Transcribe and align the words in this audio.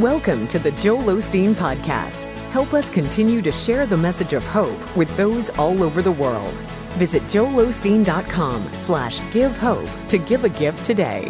Welcome 0.00 0.48
to 0.48 0.58
the 0.58 0.70
Joel 0.70 1.02
Osteen 1.02 1.52
Podcast. 1.52 2.24
Help 2.52 2.72
us 2.72 2.88
continue 2.88 3.42
to 3.42 3.52
share 3.52 3.84
the 3.84 3.98
message 3.98 4.32
of 4.32 4.42
hope 4.46 4.96
with 4.96 5.14
those 5.18 5.50
all 5.58 5.82
over 5.82 6.00
the 6.00 6.10
world. 6.10 6.54
Visit 6.96 7.22
joelosteen.com 7.24 8.66
slash 8.72 9.20
give 9.30 9.54
hope 9.58 9.90
to 10.08 10.16
give 10.16 10.44
a 10.44 10.48
gift 10.48 10.86
today. 10.86 11.28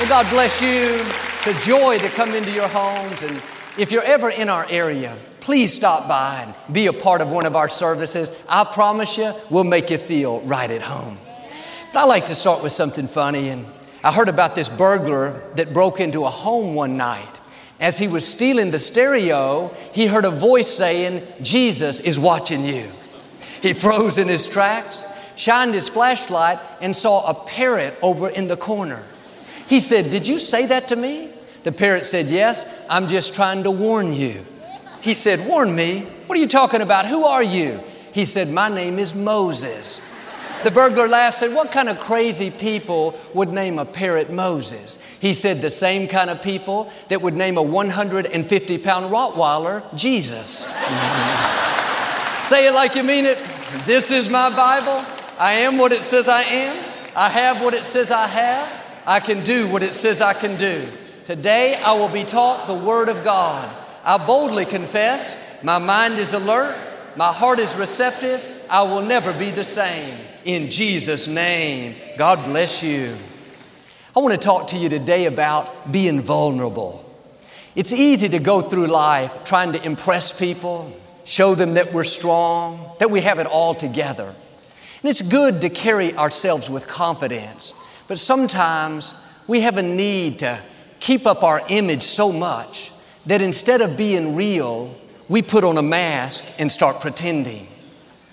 Well, 0.00 0.08
God 0.08 0.28
bless 0.30 0.60
you. 0.60 1.04
It's 1.46 1.46
a 1.46 1.64
joy 1.64 1.98
to 1.98 2.08
come 2.08 2.34
into 2.34 2.50
your 2.50 2.66
homes. 2.66 3.22
And 3.22 3.40
if 3.76 3.90
you're 3.90 4.02
ever 4.02 4.30
in 4.30 4.48
our 4.48 4.66
area, 4.70 5.16
please 5.40 5.72
stop 5.72 6.08
by 6.08 6.44
and 6.46 6.74
be 6.74 6.86
a 6.86 6.92
part 6.92 7.20
of 7.20 7.30
one 7.30 7.46
of 7.46 7.56
our 7.56 7.68
services. 7.68 8.30
I 8.48 8.64
promise 8.64 9.18
you, 9.18 9.32
we'll 9.50 9.64
make 9.64 9.90
you 9.90 9.98
feel 9.98 10.40
right 10.42 10.70
at 10.70 10.82
home. 10.82 11.18
But 11.92 12.00
I 12.00 12.04
like 12.04 12.26
to 12.26 12.34
start 12.34 12.62
with 12.62 12.72
something 12.72 13.08
funny. 13.08 13.48
And 13.48 13.66
I 14.02 14.12
heard 14.12 14.28
about 14.28 14.54
this 14.54 14.68
burglar 14.68 15.42
that 15.56 15.72
broke 15.72 16.00
into 16.00 16.24
a 16.24 16.30
home 16.30 16.74
one 16.74 16.96
night. 16.96 17.28
As 17.80 17.98
he 17.98 18.08
was 18.08 18.26
stealing 18.26 18.70
the 18.70 18.78
stereo, 18.78 19.74
he 19.92 20.06
heard 20.06 20.24
a 20.24 20.30
voice 20.30 20.68
saying, 20.68 21.22
Jesus 21.42 22.00
is 22.00 22.18
watching 22.18 22.64
you. 22.64 22.88
He 23.60 23.72
froze 23.72 24.18
in 24.18 24.28
his 24.28 24.48
tracks, 24.48 25.04
shined 25.36 25.74
his 25.74 25.88
flashlight, 25.88 26.58
and 26.80 26.94
saw 26.94 27.26
a 27.26 27.34
parrot 27.34 27.94
over 28.02 28.28
in 28.28 28.46
the 28.46 28.56
corner. 28.56 29.02
He 29.66 29.80
said, 29.80 30.10
Did 30.10 30.28
you 30.28 30.38
say 30.38 30.66
that 30.66 30.88
to 30.88 30.96
me? 30.96 31.30
The 31.64 31.72
parrot 31.72 32.06
said, 32.06 32.26
Yes, 32.26 32.66
I'm 32.88 33.08
just 33.08 33.34
trying 33.34 33.64
to 33.64 33.70
warn 33.70 34.12
you. 34.12 34.44
He 35.00 35.14
said, 35.14 35.46
Warn 35.48 35.74
me? 35.74 36.00
What 36.26 36.38
are 36.38 36.40
you 36.40 36.48
talking 36.48 36.80
about? 36.80 37.06
Who 37.06 37.24
are 37.24 37.42
you? 37.42 37.80
He 38.12 38.24
said, 38.24 38.48
My 38.48 38.68
name 38.68 38.98
is 38.98 39.14
Moses. 39.14 40.10
The 40.62 40.70
burglar 40.70 41.08
laughed 41.08 41.42
and 41.42 41.50
said, 41.50 41.56
What 41.56 41.72
kind 41.72 41.88
of 41.88 41.98
crazy 41.98 42.50
people 42.50 43.18
would 43.34 43.48
name 43.48 43.78
a 43.78 43.84
parrot 43.84 44.30
Moses? 44.30 45.04
He 45.20 45.32
said, 45.32 45.60
The 45.60 45.70
same 45.70 46.06
kind 46.06 46.30
of 46.30 46.42
people 46.42 46.90
that 47.08 47.20
would 47.22 47.34
name 47.34 47.56
a 47.56 47.62
150 47.62 48.78
pound 48.78 49.10
Rottweiler 49.10 49.82
Jesus. 49.96 50.66
Say 52.48 52.68
it 52.68 52.74
like 52.74 52.94
you 52.94 53.02
mean 53.02 53.24
it. 53.24 53.38
This 53.86 54.10
is 54.10 54.28
my 54.28 54.54
Bible. 54.54 55.04
I 55.38 55.52
am 55.52 55.78
what 55.78 55.92
it 55.92 56.04
says 56.04 56.28
I 56.28 56.42
am. 56.42 56.84
I 57.16 57.30
have 57.30 57.62
what 57.62 57.72
it 57.72 57.84
says 57.84 58.10
I 58.10 58.26
have. 58.26 58.82
I 59.06 59.20
can 59.20 59.42
do 59.42 59.66
what 59.68 59.82
it 59.82 59.94
says 59.94 60.20
I 60.20 60.34
can 60.34 60.56
do. 60.56 60.86
Today 61.24 61.74
I 61.82 61.92
will 61.92 62.10
be 62.10 62.24
taught 62.24 62.66
the 62.66 62.74
Word 62.74 63.08
of 63.08 63.24
God. 63.24 63.74
I 64.04 64.18
boldly 64.26 64.66
confess, 64.66 65.64
my 65.64 65.78
mind 65.78 66.18
is 66.18 66.34
alert, 66.34 66.76
my 67.16 67.32
heart 67.32 67.58
is 67.58 67.74
receptive, 67.76 68.44
I 68.68 68.82
will 68.82 69.00
never 69.00 69.32
be 69.32 69.50
the 69.50 69.64
same. 69.64 70.18
In 70.44 70.70
Jesus' 70.70 71.26
name, 71.26 71.94
God 72.18 72.44
bless 72.44 72.82
you. 72.82 73.16
I 74.14 74.20
want 74.20 74.34
to 74.34 74.38
talk 74.38 74.66
to 74.68 74.76
you 74.76 74.90
today 74.90 75.24
about 75.24 75.90
being 75.90 76.20
vulnerable. 76.20 77.02
It's 77.74 77.94
easy 77.94 78.28
to 78.28 78.38
go 78.38 78.60
through 78.60 78.88
life 78.88 79.44
trying 79.46 79.72
to 79.72 79.82
impress 79.82 80.38
people, 80.38 80.92
show 81.24 81.54
them 81.54 81.72
that 81.74 81.94
we're 81.94 82.04
strong, 82.04 82.96
that 82.98 83.10
we 83.10 83.22
have 83.22 83.38
it 83.38 83.46
all 83.46 83.74
together. 83.74 84.26
And 84.26 85.10
it's 85.10 85.22
good 85.22 85.62
to 85.62 85.70
carry 85.70 86.14
ourselves 86.16 86.68
with 86.68 86.86
confidence. 86.86 87.72
But 88.08 88.18
sometimes 88.18 89.18
we 89.46 89.62
have 89.62 89.78
a 89.78 89.82
need 89.82 90.40
to 90.40 90.60
keep 91.00 91.26
up 91.26 91.42
our 91.42 91.62
image 91.68 92.02
so 92.02 92.32
much 92.32 92.92
that 93.26 93.40
instead 93.40 93.80
of 93.80 93.96
being 93.96 94.36
real, 94.36 94.94
we 95.28 95.42
put 95.42 95.64
on 95.64 95.78
a 95.78 95.82
mask 95.82 96.44
and 96.58 96.70
start 96.70 97.00
pretending. 97.00 97.66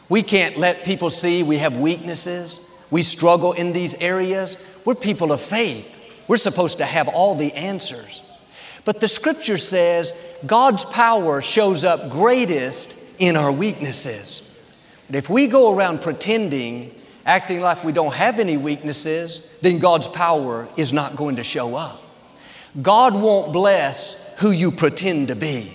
We 0.09 0.23
can't 0.23 0.57
let 0.57 0.83
people 0.83 1.09
see 1.09 1.43
we 1.43 1.57
have 1.59 1.77
weaknesses. 1.77 2.67
We 2.91 3.03
struggle 3.03 3.53
in 3.53 3.71
these 3.71 3.95
areas. 3.95 4.67
We're 4.83 4.95
people 4.95 5.31
of 5.31 5.39
faith. 5.39 5.97
We're 6.27 6.37
supposed 6.37 6.79
to 6.79 6.85
have 6.85 7.07
all 7.07 7.35
the 7.35 7.53
answers. 7.53 8.21
But 8.83 8.99
the 8.99 9.07
scripture 9.07 9.57
says 9.57 10.25
God's 10.45 10.83
power 10.85 11.41
shows 11.41 11.83
up 11.83 12.09
greatest 12.09 12.97
in 13.19 13.37
our 13.37 13.51
weaknesses. 13.51 14.47
But 15.07 15.15
if 15.15 15.29
we 15.29 15.47
go 15.47 15.75
around 15.75 16.01
pretending 16.01 16.93
acting 17.25 17.61
like 17.61 17.83
we 17.83 17.91
don't 17.91 18.13
have 18.13 18.39
any 18.39 18.57
weaknesses, 18.57 19.57
then 19.61 19.79
God's 19.79 20.07
power 20.07 20.67
is 20.75 20.91
not 20.91 21.15
going 21.15 21.35
to 21.35 21.43
show 21.43 21.75
up. 21.75 22.01
God 22.79 23.13
won't 23.13 23.51
bless 23.51 24.37
who 24.39 24.51
you 24.51 24.71
pretend 24.71 25.27
to 25.27 25.35
be. 25.35 25.73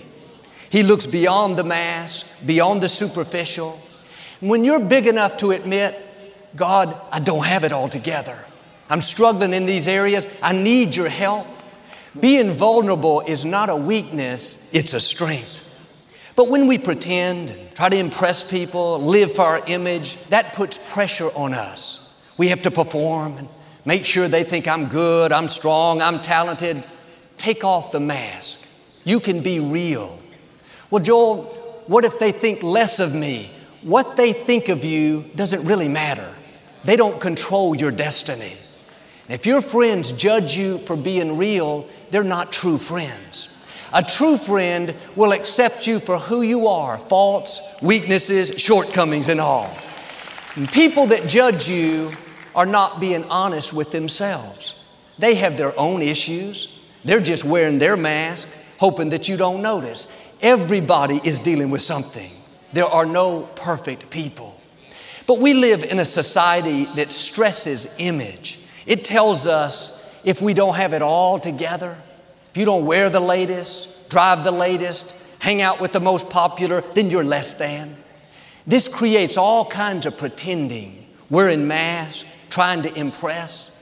He 0.69 0.83
looks 0.83 1.05
beyond 1.05 1.57
the 1.57 1.63
mask, 1.63 2.27
beyond 2.45 2.81
the 2.81 2.89
superficial. 2.89 3.79
when 4.39 4.63
you're 4.63 4.79
big 4.79 5.07
enough 5.07 5.37
to 5.37 5.51
admit, 5.51 5.95
God, 6.55 6.99
I 7.11 7.19
don't 7.19 7.45
have 7.45 7.63
it 7.63 7.71
all 7.71 7.89
together. 7.89 8.37
I'm 8.89 9.01
struggling 9.01 9.53
in 9.53 9.65
these 9.65 9.87
areas. 9.87 10.27
I 10.41 10.53
need 10.53 10.95
your 10.95 11.09
help. 11.09 11.47
Being 12.19 12.51
vulnerable 12.51 13.21
is 13.21 13.45
not 13.45 13.69
a 13.69 13.75
weakness, 13.75 14.69
it's 14.73 14.93
a 14.93 14.99
strength. 14.99 15.63
But 16.35 16.49
when 16.49 16.67
we 16.67 16.77
pretend, 16.77 17.53
try 17.75 17.89
to 17.89 17.97
impress 17.97 18.49
people, 18.49 18.99
live 18.99 19.33
for 19.33 19.41
our 19.41 19.61
image, 19.67 20.15
that 20.25 20.53
puts 20.53 20.93
pressure 20.93 21.29
on 21.35 21.53
us. 21.53 22.03
We 22.37 22.49
have 22.49 22.61
to 22.63 22.71
perform 22.71 23.49
make 23.87 24.03
sure 24.03 24.27
they 24.27 24.43
think 24.43 24.67
I'm 24.67 24.89
good, 24.89 25.31
I'm 25.31 25.47
strong, 25.47 26.01
I'm 26.01 26.19
talented. 26.21 26.83
Take 27.37 27.63
off 27.63 27.93
the 27.93 28.01
mask. 28.01 28.69
You 29.05 29.21
can 29.21 29.41
be 29.41 29.61
real. 29.61 30.19
Well, 30.91 31.01
Joel, 31.01 31.43
what 31.87 32.03
if 32.03 32.19
they 32.19 32.33
think 32.33 32.61
less 32.61 32.99
of 32.99 33.15
me? 33.15 33.49
What 33.83 34.17
they 34.17 34.33
think 34.33 34.67
of 34.67 34.83
you 34.83 35.23
doesn't 35.37 35.65
really 35.65 35.87
matter. 35.87 36.35
They 36.83 36.97
don't 36.97 37.21
control 37.21 37.75
your 37.75 37.91
destiny. 37.91 38.51
If 39.29 39.45
your 39.45 39.61
friends 39.61 40.11
judge 40.11 40.57
you 40.57 40.79
for 40.79 40.97
being 40.97 41.37
real, 41.37 41.87
they're 42.11 42.25
not 42.25 42.51
true 42.51 42.77
friends. 42.77 43.55
A 43.93 44.03
true 44.03 44.35
friend 44.35 44.93
will 45.15 45.31
accept 45.31 45.87
you 45.87 45.99
for 45.99 46.19
who 46.19 46.41
you 46.41 46.67
are 46.67 46.97
faults, 46.97 47.81
weaknesses, 47.81 48.53
shortcomings, 48.57 49.29
and 49.29 49.39
all. 49.39 49.73
And 50.57 50.69
people 50.69 51.05
that 51.07 51.29
judge 51.29 51.69
you 51.69 52.11
are 52.57 52.65
not 52.65 52.99
being 52.99 53.23
honest 53.25 53.71
with 53.71 53.91
themselves. 53.91 54.83
They 55.19 55.35
have 55.35 55.57
their 55.57 55.79
own 55.79 56.01
issues. 56.01 56.83
They're 57.05 57.19
just 57.21 57.45
wearing 57.45 57.77
their 57.77 57.95
mask, 57.95 58.49
hoping 58.79 59.09
that 59.09 59.29
you 59.29 59.37
don't 59.37 59.61
notice. 59.61 60.07
Everybody 60.41 61.21
is 61.23 61.37
dealing 61.37 61.69
with 61.69 61.83
something. 61.83 62.29
There 62.73 62.85
are 62.85 63.05
no 63.05 63.43
perfect 63.55 64.09
people. 64.09 64.59
But 65.27 65.39
we 65.39 65.53
live 65.53 65.83
in 65.83 65.99
a 65.99 66.05
society 66.05 66.85
that 66.95 67.11
stresses 67.11 67.95
image. 67.99 68.59
It 68.87 69.05
tells 69.05 69.45
us 69.45 70.03
if 70.23 70.41
we 70.41 70.53
don't 70.53 70.75
have 70.75 70.93
it 70.93 71.03
all 71.03 71.39
together, 71.39 71.95
if 72.49 72.57
you 72.57 72.65
don't 72.65 72.85
wear 72.85 73.09
the 73.09 73.19
latest, 73.19 74.09
drive 74.09 74.43
the 74.43 74.51
latest, 74.51 75.15
hang 75.39 75.61
out 75.61 75.79
with 75.79 75.91
the 75.93 75.99
most 75.99 76.29
popular, 76.29 76.81
then 76.81 77.11
you're 77.11 77.23
less 77.23 77.53
than. 77.53 77.91
This 78.65 78.87
creates 78.87 79.37
all 79.37 79.65
kinds 79.65 80.05
of 80.05 80.17
pretending, 80.17 81.05
wearing 81.29 81.67
masks, 81.67 82.25
trying 82.49 82.83
to 82.83 82.93
impress. 82.97 83.73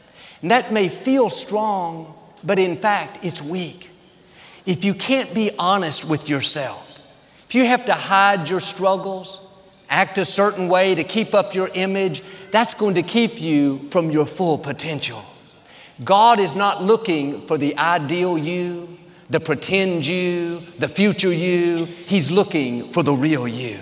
And 0.41 0.51
that 0.51 0.71
may 0.71 0.89
feel 0.89 1.29
strong, 1.29 2.13
but 2.43 2.59
in 2.59 2.77
fact, 2.77 3.23
it's 3.23 3.41
weak. 3.41 3.89
If 4.65 4.83
you 4.83 4.93
can't 4.93 5.33
be 5.33 5.51
honest 5.57 6.09
with 6.09 6.29
yourself, 6.29 6.85
if 7.47 7.55
you 7.55 7.65
have 7.65 7.85
to 7.85 7.93
hide 7.93 8.49
your 8.49 8.59
struggles, 8.59 9.41
act 9.89 10.17
a 10.17 10.25
certain 10.25 10.67
way 10.67 10.95
to 10.95 11.03
keep 11.03 11.33
up 11.33 11.53
your 11.53 11.69
image, 11.73 12.23
that's 12.51 12.73
going 12.73 12.95
to 12.95 13.03
keep 13.03 13.41
you 13.41 13.79
from 13.91 14.09
your 14.09 14.25
full 14.25 14.57
potential. 14.57 15.23
God 16.03 16.39
is 16.39 16.55
not 16.55 16.83
looking 16.83 17.45
for 17.47 17.57
the 17.57 17.77
ideal 17.77 18.37
you, 18.37 18.97
the 19.29 19.39
pretend 19.39 20.05
you, 20.05 20.61
the 20.77 20.89
future 20.89 21.31
you. 21.31 21.85
He's 21.85 22.29
looking 22.29 22.91
for 22.91 23.03
the 23.03 23.13
real 23.13 23.47
you. 23.47 23.79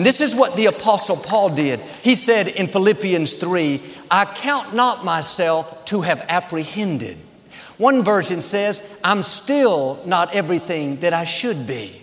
And 0.00 0.06
this 0.06 0.22
is 0.22 0.34
what 0.34 0.56
the 0.56 0.64
Apostle 0.64 1.18
Paul 1.18 1.54
did. 1.54 1.78
He 2.00 2.14
said 2.14 2.48
in 2.48 2.68
Philippians 2.68 3.34
3, 3.34 3.82
I 4.10 4.24
count 4.24 4.74
not 4.74 5.04
myself 5.04 5.84
to 5.84 6.00
have 6.00 6.24
apprehended. 6.26 7.18
One 7.76 8.02
version 8.02 8.40
says, 8.40 8.98
I'm 9.04 9.22
still 9.22 10.02
not 10.06 10.34
everything 10.34 11.00
that 11.00 11.12
I 11.12 11.24
should 11.24 11.66
be. 11.66 12.00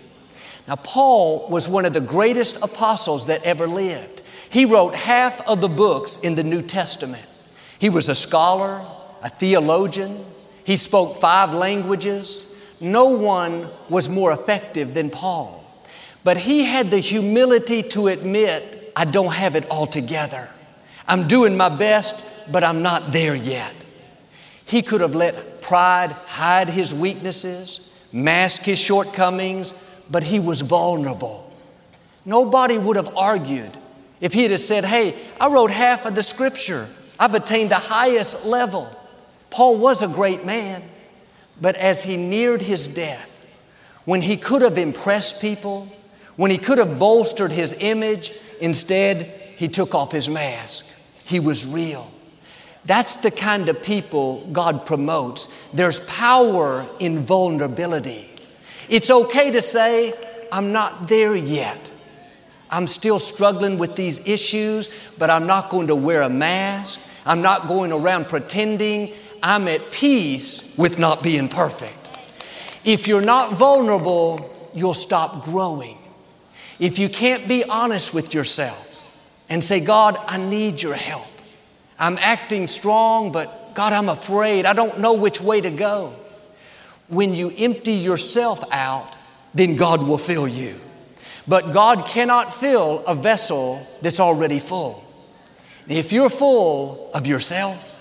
Now, 0.68 0.76
Paul 0.76 1.48
was 1.50 1.68
one 1.68 1.84
of 1.86 1.92
the 1.92 2.00
greatest 2.00 2.62
apostles 2.62 3.26
that 3.26 3.42
ever 3.42 3.66
lived. 3.66 4.22
He 4.48 4.64
wrote 4.64 4.94
half 4.94 5.44
of 5.48 5.60
the 5.60 5.68
books 5.68 6.18
in 6.18 6.36
the 6.36 6.44
New 6.44 6.62
Testament. 6.62 7.26
He 7.80 7.90
was 7.90 8.08
a 8.08 8.14
scholar, 8.14 8.80
a 9.24 9.28
theologian. 9.28 10.24
He 10.62 10.76
spoke 10.76 11.16
five 11.16 11.52
languages. 11.52 12.46
No 12.80 13.06
one 13.06 13.66
was 13.90 14.08
more 14.08 14.30
effective 14.30 14.94
than 14.94 15.10
Paul. 15.10 15.57
But 16.24 16.36
he 16.36 16.64
had 16.64 16.90
the 16.90 16.98
humility 16.98 17.82
to 17.84 18.08
admit, 18.08 18.92
I 18.94 19.04
don't 19.04 19.32
have 19.32 19.56
it 19.56 19.68
all 19.70 19.86
together. 19.86 20.48
I'm 21.06 21.28
doing 21.28 21.56
my 21.56 21.68
best, 21.68 22.26
but 22.50 22.64
I'm 22.64 22.82
not 22.82 23.12
there 23.12 23.34
yet. 23.34 23.72
He 24.66 24.82
could 24.82 25.00
have 25.00 25.14
let 25.14 25.62
pride 25.62 26.10
hide 26.26 26.68
his 26.68 26.92
weaknesses, 26.92 27.92
mask 28.12 28.62
his 28.62 28.78
shortcomings, 28.78 29.84
but 30.10 30.22
he 30.22 30.38
was 30.38 30.60
vulnerable. 30.60 31.50
Nobody 32.24 32.76
would 32.76 32.96
have 32.96 33.16
argued 33.16 33.70
if 34.20 34.32
he 34.32 34.42
had 34.42 34.60
said, 34.60 34.84
Hey, 34.84 35.14
I 35.40 35.48
wrote 35.48 35.70
half 35.70 36.04
of 36.04 36.14
the 36.14 36.22
scripture, 36.22 36.88
I've 37.18 37.34
attained 37.34 37.70
the 37.70 37.76
highest 37.76 38.44
level. 38.44 38.94
Paul 39.50 39.78
was 39.78 40.02
a 40.02 40.08
great 40.08 40.44
man, 40.44 40.82
but 41.60 41.76
as 41.76 42.02
he 42.02 42.16
neared 42.16 42.60
his 42.62 42.88
death, 42.88 43.46
when 44.04 44.20
he 44.22 44.36
could 44.36 44.62
have 44.62 44.78
impressed 44.78 45.40
people, 45.40 45.88
when 46.38 46.52
he 46.52 46.56
could 46.56 46.78
have 46.78 47.00
bolstered 47.00 47.50
his 47.50 47.74
image, 47.80 48.32
instead, 48.60 49.22
he 49.56 49.66
took 49.66 49.92
off 49.92 50.12
his 50.12 50.30
mask. 50.30 50.86
He 51.24 51.40
was 51.40 51.66
real. 51.66 52.08
That's 52.84 53.16
the 53.16 53.32
kind 53.32 53.68
of 53.68 53.82
people 53.82 54.46
God 54.52 54.86
promotes. 54.86 55.48
There's 55.74 55.98
power 56.06 56.86
in 57.00 57.18
vulnerability. 57.18 58.30
It's 58.88 59.10
okay 59.10 59.50
to 59.50 59.60
say, 59.60 60.14
I'm 60.52 60.70
not 60.70 61.08
there 61.08 61.34
yet. 61.34 61.90
I'm 62.70 62.86
still 62.86 63.18
struggling 63.18 63.76
with 63.76 63.96
these 63.96 64.24
issues, 64.28 64.90
but 65.18 65.30
I'm 65.30 65.48
not 65.48 65.70
going 65.70 65.88
to 65.88 65.96
wear 65.96 66.22
a 66.22 66.30
mask. 66.30 67.00
I'm 67.26 67.42
not 67.42 67.66
going 67.66 67.92
around 67.92 68.28
pretending. 68.28 69.12
I'm 69.42 69.66
at 69.66 69.90
peace 69.90 70.78
with 70.78 71.00
not 71.00 71.20
being 71.20 71.48
perfect. 71.48 72.10
If 72.84 73.08
you're 73.08 73.20
not 73.20 73.54
vulnerable, 73.54 74.54
you'll 74.72 74.94
stop 74.94 75.44
growing. 75.44 75.97
If 76.78 76.98
you 76.98 77.08
can't 77.08 77.48
be 77.48 77.64
honest 77.64 78.14
with 78.14 78.34
yourself 78.34 78.88
and 79.48 79.62
say, 79.62 79.80
God, 79.80 80.16
I 80.26 80.38
need 80.38 80.80
your 80.82 80.94
help. 80.94 81.26
I'm 81.98 82.18
acting 82.18 82.66
strong, 82.66 83.32
but 83.32 83.74
God, 83.74 83.92
I'm 83.92 84.08
afraid. 84.08 84.66
I 84.66 84.72
don't 84.72 85.00
know 85.00 85.14
which 85.14 85.40
way 85.40 85.60
to 85.60 85.70
go. 85.70 86.14
When 87.08 87.34
you 87.34 87.52
empty 87.56 87.92
yourself 87.92 88.62
out, 88.72 89.12
then 89.54 89.76
God 89.76 90.06
will 90.06 90.18
fill 90.18 90.46
you. 90.46 90.76
But 91.48 91.72
God 91.72 92.06
cannot 92.06 92.54
fill 92.54 93.04
a 93.06 93.14
vessel 93.14 93.84
that's 94.02 94.20
already 94.20 94.58
full. 94.58 95.02
If 95.88 96.12
you're 96.12 96.30
full 96.30 97.10
of 97.14 97.26
yourself, 97.26 97.94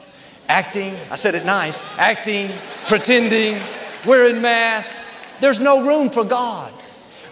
acting, 0.50 0.96
I 1.10 1.16
said 1.16 1.34
it 1.36 1.46
nice, 1.46 1.80
acting, 1.98 2.52
pretending, 2.88 3.62
wearing 4.06 4.42
masks, 4.42 5.00
there's 5.40 5.62
no 5.62 5.88
room 5.88 6.10
for 6.10 6.26
God. 6.26 6.74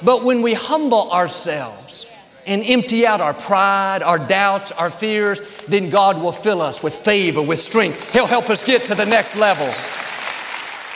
But 0.05 0.23
when 0.23 0.43
we 0.43 0.53
humble 0.53 1.11
ourselves 1.11 2.07
and 2.45 2.63
empty 2.63 3.07
out 3.07 3.21
our 3.21 3.33
pride, 3.33 4.03
our 4.03 4.19
doubts, 4.19 4.71
our 4.71 4.91
fears, 4.91 5.41
then 5.67 5.89
God 5.89 6.21
will 6.21 6.31
fill 6.31 6.61
us 6.61 6.83
with 6.83 6.93
favor, 6.93 7.41
with 7.41 7.59
strength. 7.59 8.13
He'll 8.13 8.27
help 8.27 8.51
us 8.51 8.63
get 8.63 8.83
to 8.83 8.95
the 8.95 9.07
next 9.07 9.35
level. 9.35 9.65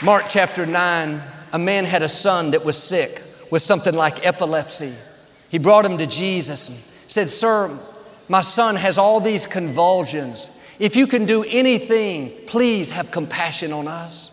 Mark 0.06 0.26
chapter 0.28 0.64
9, 0.64 1.20
a 1.52 1.58
man 1.58 1.84
had 1.84 2.02
a 2.02 2.08
son 2.08 2.52
that 2.52 2.64
was 2.64 2.80
sick 2.80 3.20
with 3.50 3.62
something 3.62 3.94
like 3.94 4.24
epilepsy. 4.24 4.94
He 5.48 5.58
brought 5.58 5.84
him 5.84 5.98
to 5.98 6.06
Jesus 6.06 6.68
and 6.68 6.78
said, 7.10 7.28
Sir, 7.28 7.76
my 8.28 8.42
son 8.42 8.76
has 8.76 8.96
all 8.96 9.18
these 9.18 9.44
convulsions. 9.44 10.60
If 10.78 10.94
you 10.94 11.08
can 11.08 11.26
do 11.26 11.44
anything, 11.48 12.30
please 12.46 12.92
have 12.92 13.10
compassion 13.10 13.72
on 13.72 13.88
us. 13.88 14.28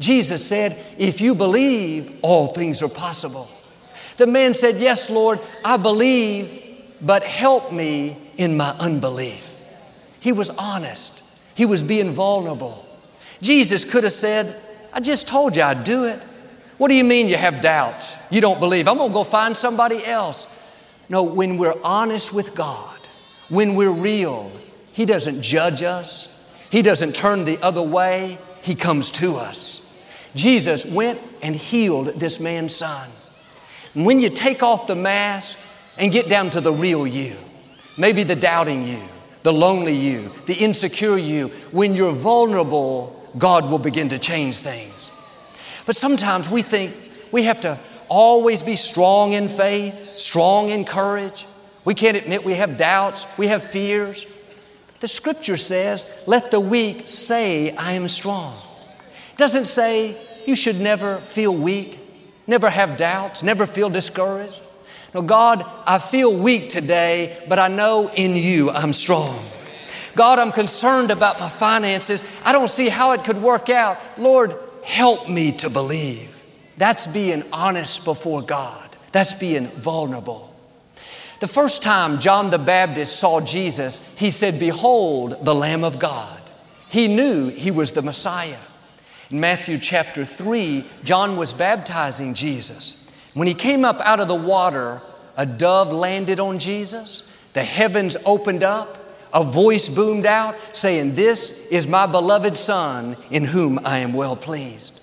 Jesus 0.00 0.44
said, 0.44 0.82
If 0.98 1.20
you 1.20 1.34
believe, 1.34 2.20
all 2.22 2.46
things 2.46 2.82
are 2.82 2.88
possible. 2.88 3.50
The 4.16 4.26
man 4.26 4.54
said, 4.54 4.76
Yes, 4.76 5.10
Lord, 5.10 5.40
I 5.64 5.76
believe, 5.76 6.84
but 7.00 7.22
help 7.22 7.72
me 7.72 8.16
in 8.36 8.56
my 8.56 8.70
unbelief. 8.78 9.50
He 10.20 10.32
was 10.32 10.50
honest, 10.50 11.22
he 11.54 11.66
was 11.66 11.82
being 11.82 12.12
vulnerable. 12.12 12.84
Jesus 13.42 13.84
could 13.84 14.04
have 14.04 14.12
said, 14.12 14.54
I 14.92 15.00
just 15.00 15.28
told 15.28 15.56
you 15.56 15.62
I'd 15.62 15.84
do 15.84 16.04
it. 16.04 16.20
What 16.78 16.88
do 16.88 16.94
you 16.94 17.04
mean 17.04 17.28
you 17.28 17.36
have 17.36 17.60
doubts? 17.60 18.22
You 18.32 18.40
don't 18.40 18.58
believe. 18.58 18.88
I'm 18.88 18.96
going 18.96 19.10
to 19.10 19.14
go 19.14 19.24
find 19.24 19.56
somebody 19.56 20.04
else. 20.04 20.52
No, 21.08 21.22
when 21.22 21.58
we're 21.58 21.74
honest 21.84 22.32
with 22.32 22.54
God, 22.54 22.98
when 23.48 23.74
we're 23.74 23.92
real, 23.92 24.50
He 24.92 25.04
doesn't 25.04 25.42
judge 25.42 25.82
us, 25.82 26.42
He 26.70 26.82
doesn't 26.82 27.14
turn 27.14 27.44
the 27.44 27.58
other 27.62 27.82
way, 27.82 28.38
He 28.62 28.74
comes 28.74 29.10
to 29.12 29.34
us. 29.36 29.80
Jesus 30.34 30.86
went 30.86 31.20
and 31.42 31.54
healed 31.54 32.06
this 32.18 32.40
man's 32.40 32.74
son. 32.74 33.08
When 33.94 34.20
you 34.20 34.28
take 34.28 34.62
off 34.62 34.86
the 34.86 34.96
mask 34.96 35.58
and 35.98 36.12
get 36.12 36.28
down 36.28 36.50
to 36.50 36.60
the 36.60 36.72
real 36.72 37.06
you, 37.06 37.36
maybe 37.96 38.24
the 38.24 38.36
doubting 38.36 38.86
you, 38.86 39.00
the 39.44 39.52
lonely 39.52 39.94
you, 39.94 40.30
the 40.46 40.54
insecure 40.54 41.16
you, 41.16 41.48
when 41.70 41.94
you're 41.94 42.12
vulnerable, 42.12 43.24
God 43.38 43.70
will 43.70 43.78
begin 43.78 44.08
to 44.08 44.18
change 44.18 44.58
things. 44.58 45.10
But 45.86 45.96
sometimes 45.96 46.50
we 46.50 46.62
think 46.62 46.96
we 47.30 47.44
have 47.44 47.60
to 47.60 47.78
always 48.08 48.62
be 48.62 48.76
strong 48.76 49.32
in 49.32 49.48
faith, 49.48 50.16
strong 50.16 50.70
in 50.70 50.84
courage. 50.84 51.46
We 51.84 51.94
can't 51.94 52.16
admit 52.16 52.44
we 52.44 52.54
have 52.54 52.76
doubts, 52.76 53.26
we 53.38 53.48
have 53.48 53.62
fears. 53.62 54.26
The 55.00 55.08
scripture 55.08 55.56
says, 55.56 56.22
let 56.26 56.50
the 56.50 56.60
weak 56.60 57.08
say, 57.08 57.76
I 57.76 57.92
am 57.92 58.08
strong. 58.08 58.54
It 59.32 59.38
doesn't 59.38 59.66
say 59.66 60.16
you 60.46 60.56
should 60.56 60.80
never 60.80 61.16
feel 61.18 61.54
weak, 61.54 61.98
never 62.46 62.70
have 62.70 62.96
doubts, 62.96 63.42
never 63.42 63.66
feel 63.66 63.90
discouraged. 63.90 64.60
No, 65.14 65.22
God, 65.22 65.64
I 65.86 65.98
feel 65.98 66.36
weak 66.36 66.68
today, 66.68 67.44
but 67.48 67.58
I 67.58 67.68
know 67.68 68.10
in 68.14 68.34
you 68.34 68.70
I'm 68.70 68.92
strong. 68.92 69.38
God, 70.16 70.38
I'm 70.38 70.52
concerned 70.52 71.10
about 71.10 71.40
my 71.40 71.48
finances. 71.48 72.24
I 72.44 72.52
don't 72.52 72.68
see 72.68 72.88
how 72.88 73.12
it 73.12 73.24
could 73.24 73.40
work 73.40 73.68
out. 73.68 73.98
Lord, 74.18 74.56
help 74.84 75.28
me 75.28 75.52
to 75.52 75.70
believe. 75.70 76.30
That's 76.76 77.06
being 77.06 77.44
honest 77.52 78.04
before 78.04 78.42
God. 78.42 78.96
That's 79.12 79.34
being 79.34 79.68
vulnerable. 79.68 80.52
The 81.40 81.48
first 81.48 81.82
time 81.82 82.20
John 82.20 82.50
the 82.50 82.58
Baptist 82.58 83.18
saw 83.18 83.40
Jesus, 83.40 84.16
he 84.18 84.30
said, 84.30 84.58
Behold, 84.58 85.44
the 85.44 85.54
Lamb 85.54 85.84
of 85.84 85.98
God. 85.98 86.40
He 86.88 87.08
knew 87.08 87.48
he 87.48 87.70
was 87.70 87.92
the 87.92 88.02
Messiah. 88.02 88.58
In 89.30 89.40
Matthew 89.40 89.78
chapter 89.78 90.24
3, 90.24 90.84
John 91.02 91.36
was 91.36 91.54
baptizing 91.54 92.34
Jesus. 92.34 93.10
When 93.32 93.48
he 93.48 93.54
came 93.54 93.84
up 93.84 94.00
out 94.00 94.20
of 94.20 94.28
the 94.28 94.34
water, 94.34 95.00
a 95.36 95.46
dove 95.46 95.92
landed 95.92 96.38
on 96.38 96.58
Jesus, 96.58 97.28
the 97.54 97.62
heavens 97.62 98.16
opened 98.26 98.62
up, 98.62 98.98
a 99.32 99.42
voice 99.42 99.88
boomed 99.88 100.26
out 100.26 100.56
saying, 100.72 101.14
This 101.14 101.66
is 101.68 101.86
my 101.86 102.06
beloved 102.06 102.56
Son 102.56 103.16
in 103.30 103.44
whom 103.44 103.80
I 103.84 103.98
am 103.98 104.12
well 104.12 104.36
pleased. 104.36 105.00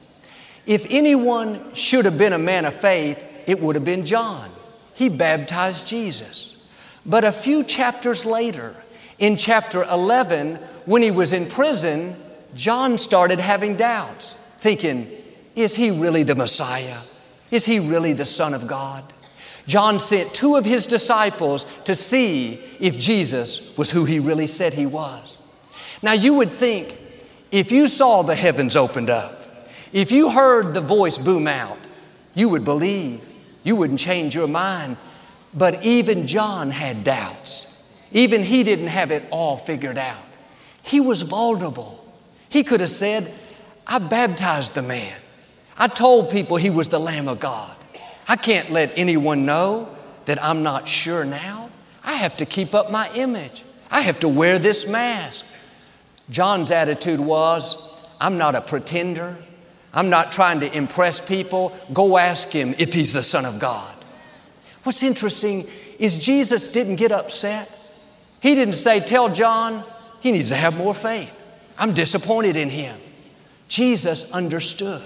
If 0.65 0.85
anyone 0.91 1.73
should 1.73 2.05
have 2.05 2.17
been 2.17 2.33
a 2.33 2.37
man 2.37 2.65
of 2.65 2.75
faith, 2.75 3.25
it 3.47 3.59
would 3.59 3.75
have 3.75 3.83
been 3.83 4.05
John. 4.05 4.51
He 4.93 5.09
baptized 5.09 5.87
Jesus. 5.87 6.65
But 7.05 7.23
a 7.23 7.31
few 7.31 7.63
chapters 7.63 8.25
later, 8.25 8.75
in 9.17 9.35
chapter 9.35 9.83
11, 9.83 10.57
when 10.85 11.01
he 11.01 11.11
was 11.11 11.33
in 11.33 11.47
prison, 11.47 12.15
John 12.55 12.97
started 12.97 13.39
having 13.39 13.75
doubts, 13.75 14.35
thinking, 14.57 15.09
Is 15.55 15.75
he 15.75 15.91
really 15.91 16.23
the 16.23 16.35
Messiah? 16.35 16.97
Is 17.49 17.65
he 17.65 17.79
really 17.79 18.13
the 18.13 18.25
Son 18.25 18.53
of 18.53 18.67
God? 18.67 19.03
John 19.67 19.99
sent 19.99 20.33
two 20.33 20.55
of 20.55 20.65
his 20.65 20.87
disciples 20.87 21.65
to 21.85 21.95
see 21.95 22.59
if 22.79 22.97
Jesus 22.97 23.77
was 23.77 23.91
who 23.91 24.05
he 24.05 24.19
really 24.19 24.47
said 24.47 24.73
he 24.73 24.85
was. 24.85 25.37
Now, 26.01 26.13
you 26.13 26.33
would 26.35 26.51
think 26.51 26.99
if 27.51 27.71
you 27.71 27.87
saw 27.87 28.23
the 28.23 28.35
heavens 28.35 28.75
opened 28.75 29.09
up, 29.09 29.41
if 29.93 30.11
you 30.11 30.29
heard 30.29 30.73
the 30.73 30.81
voice 30.81 31.17
boom 31.17 31.47
out, 31.47 31.77
you 32.33 32.49
would 32.49 32.63
believe, 32.63 33.27
you 33.63 33.75
wouldn't 33.75 33.99
change 33.99 34.33
your 34.33 34.47
mind. 34.47 34.97
But 35.53 35.83
even 35.83 36.27
John 36.27 36.71
had 36.71 37.03
doubts. 37.03 37.67
Even 38.11 38.43
he 38.43 38.63
didn't 38.63 38.87
have 38.87 39.11
it 39.11 39.23
all 39.31 39.57
figured 39.57 39.97
out. 39.97 40.23
He 40.83 40.99
was 40.99 41.21
vulnerable. 41.21 41.97
He 42.51 42.63
could 42.63 42.81
have 42.81 42.91
said, 42.91 43.31
I 43.87 43.97
baptized 43.97 44.75
the 44.75 44.83
man. 44.83 45.15
I 45.77 45.87
told 45.87 46.29
people 46.29 46.57
he 46.57 46.69
was 46.69 46.89
the 46.89 46.99
Lamb 46.99 47.29
of 47.29 47.39
God. 47.39 47.73
I 48.27 48.35
can't 48.35 48.69
let 48.69 48.91
anyone 48.97 49.45
know 49.45 49.89
that 50.25 50.43
I'm 50.43 50.61
not 50.61 50.85
sure 50.85 51.23
now. 51.23 51.69
I 52.03 52.13
have 52.13 52.35
to 52.37 52.45
keep 52.45 52.75
up 52.75 52.91
my 52.91 53.09
image. 53.13 53.63
I 53.89 54.01
have 54.01 54.19
to 54.19 54.27
wear 54.27 54.59
this 54.59 54.87
mask. 54.87 55.45
John's 56.29 56.71
attitude 56.71 57.21
was, 57.21 57.89
I'm 58.19 58.37
not 58.37 58.53
a 58.53 58.61
pretender. 58.61 59.37
I'm 59.93 60.09
not 60.09 60.33
trying 60.33 60.59
to 60.59 60.77
impress 60.77 61.25
people. 61.25 61.75
Go 61.93 62.17
ask 62.17 62.49
him 62.49 62.75
if 62.77 62.91
he's 62.91 63.13
the 63.13 63.23
Son 63.23 63.45
of 63.45 63.59
God. 63.59 63.95
What's 64.83 65.03
interesting 65.03 65.67
is 65.99 66.19
Jesus 66.19 66.67
didn't 66.67 66.97
get 66.97 67.13
upset. 67.13 67.69
He 68.41 68.55
didn't 68.55 68.75
say, 68.75 68.99
Tell 68.99 69.29
John 69.29 69.85
he 70.19 70.33
needs 70.33 70.49
to 70.49 70.55
have 70.55 70.75
more 70.75 70.93
faith. 70.93 71.37
I'm 71.77 71.93
disappointed 71.93 72.55
in 72.55 72.69
him. 72.69 72.99
Jesus 73.67 74.29
understood. 74.31 75.01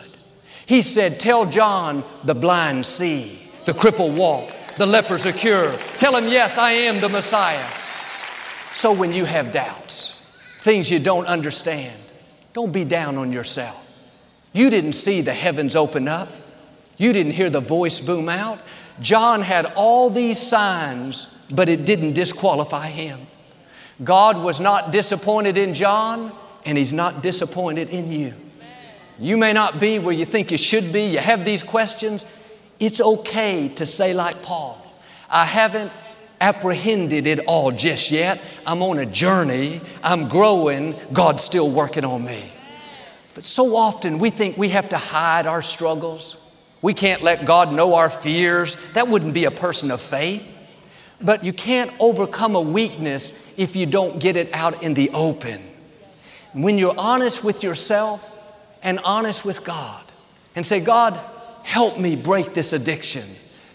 He 0.65 0.81
said, 0.81 1.19
Tell 1.19 1.45
John 1.45 2.03
the 2.23 2.35
blind 2.35 2.85
see, 2.85 3.39
the 3.65 3.73
cripple 3.73 4.15
walk, 4.15 4.51
the 4.77 4.85
lepers 4.85 5.25
are 5.25 5.31
cured. 5.31 5.79
Tell 5.97 6.15
him, 6.15 6.27
Yes, 6.27 6.57
I 6.57 6.71
am 6.71 6.99
the 6.99 7.09
Messiah. 7.09 7.67
So 8.73 8.91
when 8.91 9.13
you 9.13 9.25
have 9.25 9.53
doubts, 9.53 10.21
things 10.59 10.91
you 10.91 10.99
don't 10.99 11.27
understand, 11.27 11.95
don't 12.53 12.73
be 12.73 12.83
down 12.83 13.17
on 13.17 13.31
yourself. 13.31 13.81
You 14.51 14.69
didn't 14.69 14.93
see 14.93 15.21
the 15.21 15.33
heavens 15.33 15.75
open 15.75 16.07
up. 16.07 16.29
You 16.97 17.13
didn't 17.13 17.33
hear 17.33 17.49
the 17.49 17.61
voice 17.61 17.99
boom 17.99 18.29
out. 18.29 18.59
John 19.01 19.41
had 19.41 19.65
all 19.75 20.09
these 20.09 20.41
signs, 20.41 21.37
but 21.53 21.69
it 21.69 21.85
didn't 21.85 22.13
disqualify 22.13 22.87
him. 22.87 23.19
God 24.03 24.41
was 24.41 24.59
not 24.59 24.91
disappointed 24.91 25.57
in 25.57 25.73
John, 25.73 26.31
and 26.65 26.77
He's 26.77 26.93
not 26.93 27.23
disappointed 27.23 27.89
in 27.89 28.11
you. 28.11 28.33
You 29.19 29.37
may 29.37 29.53
not 29.53 29.79
be 29.79 29.99
where 29.99 30.13
you 30.13 30.25
think 30.25 30.51
you 30.51 30.57
should 30.57 30.91
be, 30.91 31.05
you 31.05 31.19
have 31.19 31.45
these 31.45 31.63
questions. 31.63 32.25
It's 32.79 32.99
okay 32.99 33.69
to 33.69 33.85
say, 33.85 34.13
like 34.13 34.41
Paul, 34.43 34.85
I 35.29 35.45
haven't 35.45 35.91
apprehended 36.41 37.25
it 37.25 37.39
all 37.47 37.71
just 37.71 38.11
yet. 38.11 38.41
I'm 38.67 38.83
on 38.83 38.99
a 38.99 39.05
journey, 39.05 39.79
I'm 40.03 40.27
growing, 40.27 40.95
God's 41.13 41.43
still 41.43 41.71
working 41.71 42.03
on 42.03 42.25
me. 42.25 42.51
But 43.33 43.45
so 43.45 43.75
often 43.75 44.17
we 44.17 44.29
think 44.29 44.57
we 44.57 44.69
have 44.69 44.89
to 44.89 44.97
hide 44.97 45.45
our 45.45 45.61
struggles. 45.61 46.37
We 46.81 46.93
can't 46.93 47.21
let 47.21 47.45
God 47.45 47.73
know 47.73 47.95
our 47.95 48.09
fears. 48.09 48.93
That 48.93 49.07
wouldn't 49.07 49.33
be 49.33 49.45
a 49.45 49.51
person 49.51 49.91
of 49.91 50.01
faith. 50.01 50.51
But 51.21 51.43
you 51.43 51.53
can't 51.53 51.91
overcome 51.99 52.55
a 52.55 52.61
weakness 52.61 53.53
if 53.57 53.75
you 53.75 53.85
don't 53.85 54.19
get 54.19 54.35
it 54.35 54.53
out 54.53 54.83
in 54.83 54.93
the 54.93 55.09
open. 55.11 55.61
When 56.55 56.77
you're 56.77 56.95
honest 56.97 57.43
with 57.43 57.63
yourself 57.63 58.41
and 58.81 58.99
honest 58.99 59.43
with 59.43 59.65
God 59.65 60.01
and 60.55 60.65
say, 60.65 60.79
God, 60.79 61.19
help 61.63 61.99
me 61.99 62.15
break 62.15 62.53
this 62.53 62.71
addiction. 62.71 63.23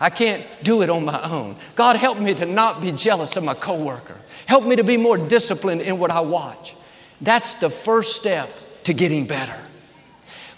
I 0.00 0.08
can't 0.08 0.46
do 0.62 0.80
it 0.80 0.88
on 0.88 1.04
my 1.04 1.22
own. 1.22 1.56
God, 1.75 1.96
help 1.96 2.18
me 2.18 2.32
to 2.34 2.46
not 2.46 2.80
be 2.80 2.90
jealous 2.90 3.37
of 3.37 3.44
my 3.44 3.52
coworker. 3.52 4.16
Help 4.46 4.64
me 4.64 4.76
to 4.76 4.82
be 4.82 4.96
more 4.96 5.18
disciplined 5.18 5.82
in 5.82 5.99
what 5.99 6.10
I 6.10 6.20
watch. 6.20 6.75
That's 7.20 7.54
the 7.56 7.68
first 7.68 8.16
step 8.16 8.49
to 8.84 8.94
getting 8.94 9.26
better. 9.26 9.60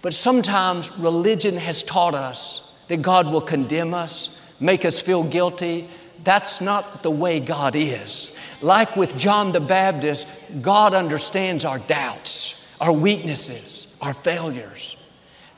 But 0.01 0.15
sometimes 0.15 0.97
religion 1.01 1.57
has 1.57 1.83
taught 1.83 2.15
us 2.15 2.81
that 2.87 3.03
God 3.03 3.33
will 3.33 3.41
condemn 3.41 3.95
us, 3.95 4.41
make 4.61 4.85
us 4.85 5.01
feel 5.01 5.25
guilty, 5.25 5.89
that's 6.25 6.61
not 6.61 7.03
the 7.03 7.11
way 7.11 7.41
God 7.41 7.75
is. 7.75 8.39
Like 8.61 8.97
with 8.97 9.19
John 9.19 9.53
the 9.53 9.61
Baptist, 9.61 10.63
God 10.63 10.95
understands 10.95 11.65
our 11.65 11.79
doubts, 11.81 12.81
our 12.81 12.93
weaknesses, 12.93 13.97
our 14.01 14.15
failures. 14.15 14.97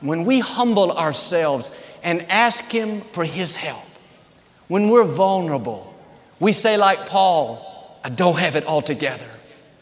When 0.01 0.25
we 0.25 0.39
humble 0.39 0.91
ourselves 0.91 1.83
and 2.03 2.23
ask 2.29 2.71
Him 2.71 3.01
for 3.01 3.23
His 3.23 3.55
help, 3.55 3.83
when 4.67 4.89
we're 4.89 5.03
vulnerable, 5.05 5.93
we 6.39 6.51
say, 6.51 6.77
like 6.77 7.07
Paul, 7.07 7.99
I 8.03 8.09
don't 8.09 8.37
have 8.37 8.55
it 8.55 8.65
all 8.65 8.81
together. 8.81 9.27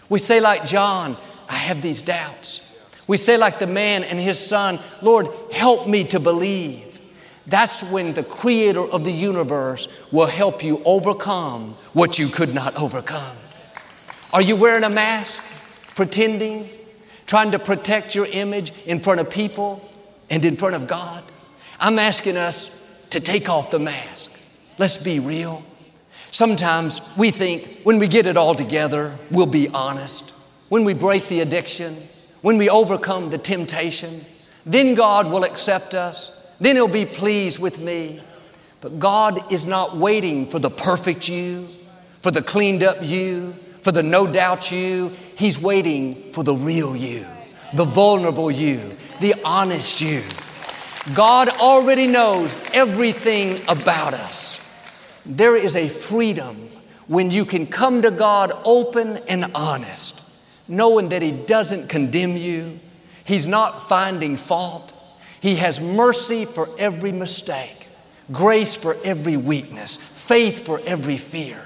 We 0.09 0.19
say, 0.19 0.39
like 0.39 0.65
John, 0.65 1.17
I 1.49 1.55
have 1.55 1.81
these 1.81 2.01
doubts. 2.01 2.69
We 3.07 3.17
say, 3.17 3.37
like 3.37 3.59
the 3.59 3.67
man 3.67 4.03
and 4.03 4.19
his 4.19 4.39
son, 4.39 4.79
Lord, 5.01 5.27
help 5.51 5.87
me 5.87 6.03
to 6.05 6.19
believe. 6.19 6.92
That's 7.45 7.83
when 7.91 8.13
the 8.13 8.23
creator 8.23 8.81
of 8.81 9.03
the 9.03 9.11
universe 9.11 9.87
will 10.11 10.27
help 10.27 10.63
you 10.63 10.81
overcome 10.85 11.75
what 11.93 12.17
you 12.17 12.27
could 12.27 12.53
not 12.53 12.75
overcome. 12.75 13.35
Are 14.31 14.41
you 14.41 14.55
wearing 14.55 14.83
a 14.83 14.89
mask, 14.89 15.43
pretending, 15.95 16.67
trying 17.25 17.51
to 17.51 17.59
protect 17.59 18.15
your 18.15 18.25
image 18.27 18.71
in 18.85 18.99
front 18.99 19.19
of 19.19 19.29
people 19.29 19.87
and 20.29 20.43
in 20.45 20.55
front 20.55 20.75
of 20.75 20.87
God? 20.87 21.23
I'm 21.79 21.99
asking 21.99 22.37
us 22.37 22.79
to 23.09 23.19
take 23.19 23.49
off 23.49 23.71
the 23.71 23.79
mask. 23.79 24.39
Let's 24.79 24.97
be 24.97 25.19
real. 25.19 25.63
Sometimes 26.31 27.01
we 27.15 27.29
think 27.29 27.81
when 27.83 27.99
we 27.99 28.07
get 28.07 28.25
it 28.25 28.37
all 28.37 28.55
together, 28.55 29.15
we'll 29.29 29.45
be 29.45 29.67
honest. 29.67 30.31
When 30.69 30.83
we 30.83 30.95
break 30.95 31.27
the 31.27 31.41
addiction, 31.41 31.95
when 32.41 32.57
we 32.57 32.69
overcome 32.69 33.29
the 33.29 33.37
temptation, 33.37 34.25
then 34.65 34.95
God 34.95 35.29
will 35.29 35.43
accept 35.43 35.93
us. 35.93 36.32
Then 36.63 36.77
He'll 36.77 36.87
be 36.87 37.05
pleased 37.05 37.61
with 37.61 37.77
me. 37.79 38.21
But 38.79 38.97
God 38.97 39.51
is 39.51 39.65
not 39.65 39.97
waiting 39.97 40.49
for 40.49 40.59
the 40.59 40.69
perfect 40.69 41.27
you, 41.27 41.67
for 42.21 42.31
the 42.31 42.41
cleaned 42.41 42.83
up 42.83 42.99
you, 43.01 43.53
for 43.81 43.91
the 43.91 44.01
no 44.01 44.31
doubt 44.31 44.71
you. 44.71 45.11
He's 45.35 45.59
waiting 45.59 46.31
for 46.31 46.41
the 46.41 46.53
real 46.53 46.95
you, 46.95 47.25
the 47.73 47.83
vulnerable 47.83 48.49
you, 48.49 48.79
the 49.19 49.35
honest 49.43 49.99
you. 49.99 50.23
God 51.13 51.49
already 51.49 52.07
knows 52.07 52.61
everything 52.73 53.61
about 53.67 54.13
us. 54.13 54.65
There 55.25 55.57
is 55.57 55.75
a 55.75 55.89
freedom 55.89 56.69
when 57.07 57.29
you 57.29 57.43
can 57.43 57.67
come 57.67 58.01
to 58.03 58.11
God 58.11 58.53
open 58.63 59.17
and 59.27 59.51
honest, 59.53 60.21
knowing 60.69 61.09
that 61.09 61.21
He 61.21 61.31
doesn't 61.31 61.89
condemn 61.89 62.37
you, 62.37 62.79
He's 63.25 63.45
not 63.45 63.89
finding 63.89 64.37
fault, 64.37 64.92
he 65.43 65.57
has 65.57 65.81
mercy 65.81 66.45
for 66.45 66.69
every 66.79 67.11
mistake, 67.11 67.89
grace 68.31 68.77
for 68.77 68.95
every 69.03 69.35
weakness, 69.35 69.97
faith 69.97 70.65
for 70.65 70.79
every 70.85 71.17
fear. 71.17 71.59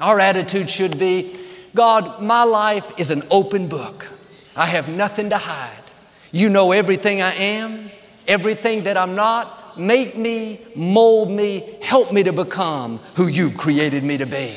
Our 0.00 0.18
attitude 0.18 0.68
should 0.68 0.98
be 0.98 1.32
God, 1.76 2.20
my 2.20 2.42
life 2.42 2.98
is 2.98 3.12
an 3.12 3.22
open 3.30 3.68
book. 3.68 4.10
I 4.56 4.66
have 4.66 4.88
nothing 4.88 5.30
to 5.30 5.38
hide. 5.38 5.84
You 6.32 6.50
know 6.50 6.72
everything 6.72 7.22
I 7.22 7.32
am, 7.34 7.88
everything 8.26 8.82
that 8.82 8.96
I'm 8.96 9.14
not. 9.14 9.78
Make 9.78 10.16
me, 10.16 10.58
mold 10.74 11.30
me, 11.30 11.78
help 11.82 12.10
me 12.10 12.24
to 12.24 12.32
become 12.32 12.98
who 13.14 13.28
you've 13.28 13.56
created 13.56 14.02
me 14.02 14.16
to 14.16 14.26
be. 14.26 14.56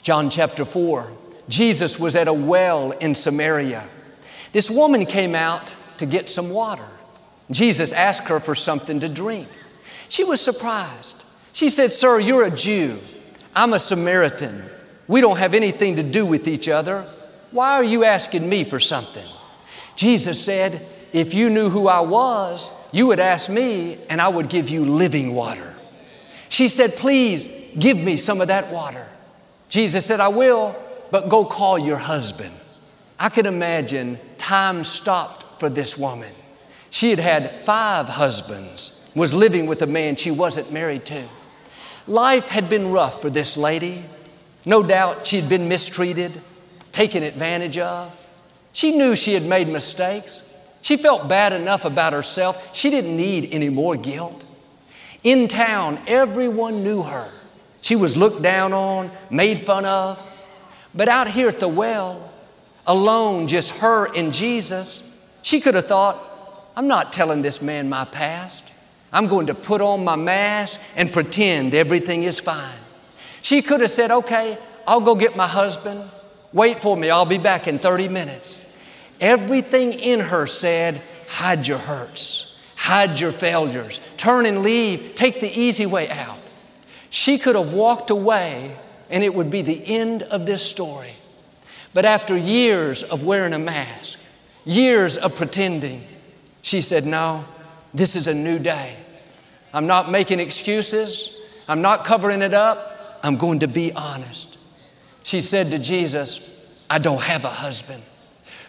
John 0.00 0.30
chapter 0.30 0.64
4, 0.64 1.12
Jesus 1.50 2.00
was 2.00 2.16
at 2.16 2.26
a 2.26 2.32
well 2.32 2.92
in 2.92 3.14
Samaria. 3.14 3.84
This 4.52 4.70
woman 4.70 5.04
came 5.04 5.34
out 5.34 5.74
to 5.98 6.06
get 6.06 6.30
some 6.30 6.48
water. 6.48 6.88
Jesus 7.50 7.92
asked 7.92 8.28
her 8.28 8.40
for 8.40 8.54
something 8.54 9.00
to 9.00 9.08
drink. 9.08 9.48
She 10.08 10.24
was 10.24 10.40
surprised. 10.40 11.24
She 11.52 11.68
said, 11.68 11.92
Sir, 11.92 12.20
you're 12.20 12.44
a 12.44 12.50
Jew. 12.50 12.98
I'm 13.54 13.74
a 13.74 13.78
Samaritan. 13.78 14.62
We 15.06 15.20
don't 15.20 15.36
have 15.36 15.54
anything 15.54 15.96
to 15.96 16.02
do 16.02 16.24
with 16.24 16.48
each 16.48 16.68
other. 16.68 17.02
Why 17.50 17.72
are 17.72 17.84
you 17.84 18.04
asking 18.04 18.48
me 18.48 18.64
for 18.64 18.80
something? 18.80 19.26
Jesus 19.96 20.42
said, 20.42 20.80
If 21.12 21.34
you 21.34 21.50
knew 21.50 21.68
who 21.68 21.86
I 21.86 22.00
was, 22.00 22.82
you 22.92 23.06
would 23.06 23.20
ask 23.20 23.50
me, 23.50 23.98
and 24.08 24.20
I 24.20 24.28
would 24.28 24.48
give 24.48 24.68
you 24.68 24.84
living 24.84 25.34
water. 25.34 25.74
She 26.48 26.68
said, 26.68 26.96
Please 26.96 27.46
give 27.78 27.98
me 27.98 28.16
some 28.16 28.40
of 28.40 28.48
that 28.48 28.72
water. 28.72 29.06
Jesus 29.68 30.06
said, 30.06 30.20
I 30.20 30.28
will, 30.28 30.74
but 31.10 31.28
go 31.28 31.44
call 31.44 31.78
your 31.78 31.96
husband. 31.96 32.52
I 33.18 33.28
can 33.28 33.46
imagine 33.46 34.18
time 34.38 34.84
stopped 34.84 35.60
for 35.60 35.68
this 35.68 35.96
woman. 35.96 36.32
She 36.94 37.10
had 37.10 37.18
had 37.18 37.50
five 37.50 38.08
husbands, 38.08 39.10
was 39.16 39.34
living 39.34 39.66
with 39.66 39.82
a 39.82 39.86
man 39.88 40.14
she 40.14 40.30
wasn't 40.30 40.72
married 40.72 41.04
to. 41.06 41.24
Life 42.06 42.48
had 42.48 42.68
been 42.68 42.92
rough 42.92 43.20
for 43.20 43.28
this 43.28 43.56
lady. 43.56 44.04
No 44.64 44.80
doubt 44.80 45.26
she'd 45.26 45.48
been 45.48 45.68
mistreated, 45.68 46.40
taken 46.92 47.24
advantage 47.24 47.78
of. 47.78 48.14
She 48.72 48.96
knew 48.96 49.16
she 49.16 49.34
had 49.34 49.44
made 49.44 49.66
mistakes. 49.66 50.48
She 50.82 50.96
felt 50.96 51.28
bad 51.28 51.52
enough 51.52 51.84
about 51.84 52.12
herself. 52.12 52.76
She 52.76 52.90
didn't 52.90 53.16
need 53.16 53.48
any 53.50 53.70
more 53.70 53.96
guilt. 53.96 54.44
In 55.24 55.48
town, 55.48 55.98
everyone 56.06 56.84
knew 56.84 57.02
her. 57.02 57.28
She 57.80 57.96
was 57.96 58.16
looked 58.16 58.40
down 58.40 58.72
on, 58.72 59.10
made 59.32 59.58
fun 59.58 59.84
of. 59.84 60.24
But 60.94 61.08
out 61.08 61.26
here 61.26 61.48
at 61.48 61.58
the 61.58 61.66
well, 61.66 62.30
alone, 62.86 63.48
just 63.48 63.78
her 63.78 64.14
and 64.14 64.32
Jesus, 64.32 65.20
she 65.42 65.60
could 65.60 65.74
have 65.74 65.88
thought, 65.88 66.30
I'm 66.76 66.88
not 66.88 67.12
telling 67.12 67.42
this 67.42 67.62
man 67.62 67.88
my 67.88 68.04
past. 68.04 68.70
I'm 69.12 69.28
going 69.28 69.46
to 69.46 69.54
put 69.54 69.80
on 69.80 70.04
my 70.04 70.16
mask 70.16 70.80
and 70.96 71.12
pretend 71.12 71.74
everything 71.74 72.24
is 72.24 72.40
fine. 72.40 72.78
She 73.42 73.62
could 73.62 73.80
have 73.80 73.90
said, 73.90 74.10
Okay, 74.10 74.58
I'll 74.86 75.00
go 75.00 75.14
get 75.14 75.36
my 75.36 75.46
husband. 75.46 76.02
Wait 76.52 76.82
for 76.82 76.96
me, 76.96 77.10
I'll 77.10 77.24
be 77.24 77.38
back 77.38 77.68
in 77.68 77.78
30 77.78 78.08
minutes. 78.08 78.76
Everything 79.20 79.92
in 79.92 80.20
her 80.20 80.46
said, 80.46 81.00
Hide 81.28 81.66
your 81.66 81.78
hurts, 81.78 82.60
hide 82.76 83.20
your 83.20 83.32
failures, 83.32 84.00
turn 84.16 84.46
and 84.46 84.62
leave, 84.62 85.14
take 85.14 85.40
the 85.40 85.60
easy 85.60 85.86
way 85.86 86.10
out. 86.10 86.38
She 87.10 87.38
could 87.38 87.54
have 87.54 87.72
walked 87.72 88.10
away 88.10 88.76
and 89.10 89.22
it 89.22 89.32
would 89.32 89.50
be 89.50 89.62
the 89.62 89.86
end 89.86 90.24
of 90.24 90.46
this 90.46 90.68
story. 90.68 91.12
But 91.92 92.04
after 92.04 92.36
years 92.36 93.04
of 93.04 93.24
wearing 93.24 93.52
a 93.52 93.58
mask, 93.58 94.18
years 94.64 95.16
of 95.16 95.36
pretending, 95.36 96.02
she 96.64 96.80
said, 96.80 97.04
No, 97.04 97.44
this 97.92 98.16
is 98.16 98.26
a 98.26 98.34
new 98.34 98.58
day. 98.58 98.96
I'm 99.74 99.86
not 99.86 100.10
making 100.10 100.40
excuses. 100.40 101.38
I'm 101.68 101.82
not 101.82 102.04
covering 102.04 102.40
it 102.40 102.54
up. 102.54 103.20
I'm 103.22 103.36
going 103.36 103.60
to 103.60 103.68
be 103.68 103.92
honest. 103.92 104.56
She 105.22 105.42
said 105.42 105.70
to 105.70 105.78
Jesus, 105.78 106.66
I 106.88 106.98
don't 106.98 107.22
have 107.22 107.44
a 107.44 107.50
husband. 107.50 108.02